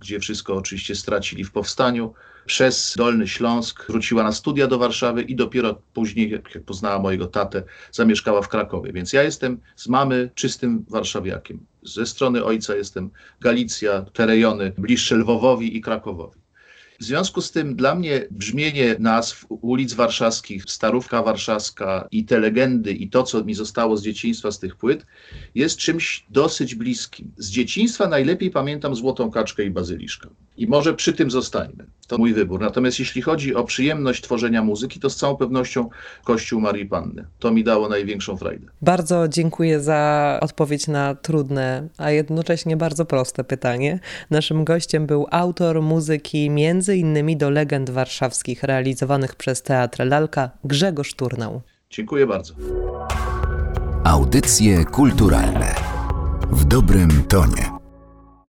gdzie 0.00 0.20
wszystko 0.20 0.54
oczywiście 0.54 0.94
stracili 0.94 1.44
w 1.44 1.52
powstaniu, 1.52 2.14
przez 2.46 2.94
Dolny 2.96 3.28
Śląsk 3.28 3.86
wróciła 3.88 4.22
na 4.22 4.32
studia 4.32 4.66
do 4.66 4.78
Warszawy 4.78 5.22
i 5.22 5.36
dopiero 5.36 5.82
później, 5.94 6.30
jak 6.30 6.62
poznała 6.66 6.98
mojego 6.98 7.26
tatę, 7.26 7.62
zamieszkała 7.92 8.42
w 8.42 8.48
Krakowie. 8.48 8.92
Więc 8.92 9.12
ja 9.12 9.22
jestem 9.22 9.60
z 9.76 9.88
mamy 9.88 10.30
czystym 10.34 10.84
warszawiakiem. 10.88 11.60
Ze 11.92 12.06
strony 12.06 12.44
ojca 12.44 12.74
jestem 12.74 13.10
Galicja, 13.40 14.02
te 14.12 14.26
rejony 14.26 14.72
bliższe 14.78 15.16
Lwowowi 15.16 15.76
i 15.76 15.80
Krakowowi. 15.80 16.47
W 16.98 17.04
związku 17.04 17.40
z 17.40 17.50
tym 17.50 17.76
dla 17.76 17.94
mnie 17.94 18.26
brzmienie 18.30 18.96
nazw 18.98 19.46
ulic 19.48 19.94
warszawskich, 19.94 20.64
Starówka 20.68 21.22
Warszawska 21.22 22.08
i 22.10 22.24
te 22.24 22.38
legendy 22.38 22.92
i 22.92 23.10
to, 23.10 23.22
co 23.22 23.44
mi 23.44 23.54
zostało 23.54 23.96
z 23.96 24.02
dzieciństwa 24.02 24.50
z 24.50 24.58
tych 24.58 24.76
płyt, 24.76 25.06
jest 25.54 25.78
czymś 25.78 26.26
dosyć 26.30 26.74
bliskim. 26.74 27.32
Z 27.36 27.50
dzieciństwa 27.50 28.08
najlepiej 28.08 28.50
pamiętam 28.50 28.94
Złotą 28.94 29.30
Kaczkę 29.30 29.64
i 29.64 29.70
Bazyliszkę. 29.70 30.28
I 30.56 30.66
może 30.66 30.94
przy 30.94 31.12
tym 31.12 31.30
zostańmy. 31.30 31.86
To 32.08 32.18
mój 32.18 32.34
wybór. 32.34 32.60
Natomiast 32.60 32.98
jeśli 32.98 33.22
chodzi 33.22 33.54
o 33.54 33.64
przyjemność 33.64 34.22
tworzenia 34.22 34.62
muzyki, 34.62 35.00
to 35.00 35.10
z 35.10 35.16
całą 35.16 35.36
pewnością 35.36 35.88
Kościół 36.24 36.60
Marii 36.60 36.86
Panny. 36.86 37.24
To 37.38 37.50
mi 37.50 37.64
dało 37.64 37.88
największą 37.88 38.36
frajdę. 38.36 38.66
Bardzo 38.82 39.28
dziękuję 39.28 39.80
za 39.80 40.38
odpowiedź 40.42 40.86
na 40.86 41.14
trudne, 41.14 41.88
a 41.98 42.10
jednocześnie 42.10 42.76
bardzo 42.76 43.04
proste 43.04 43.44
pytanie. 43.44 44.00
Naszym 44.30 44.64
gościem 44.64 45.06
był 45.06 45.26
autor 45.30 45.82
muzyki 45.82 46.50
między 46.88 47.00
innymi 47.00 47.36
do 47.36 47.50
legend 47.50 47.90
warszawskich 47.90 48.62
realizowanych 48.62 49.34
przez 49.34 49.62
Teatr 49.62 50.06
Lalka 50.06 50.50
Grzegorz 50.64 51.14
Turnał. 51.14 51.60
Dziękuję 51.90 52.26
bardzo. 52.26 52.54
Audycje 54.04 54.84
kulturalne 54.84 55.74
w 56.50 56.64
dobrym 56.64 57.10
tonie. 57.28 57.77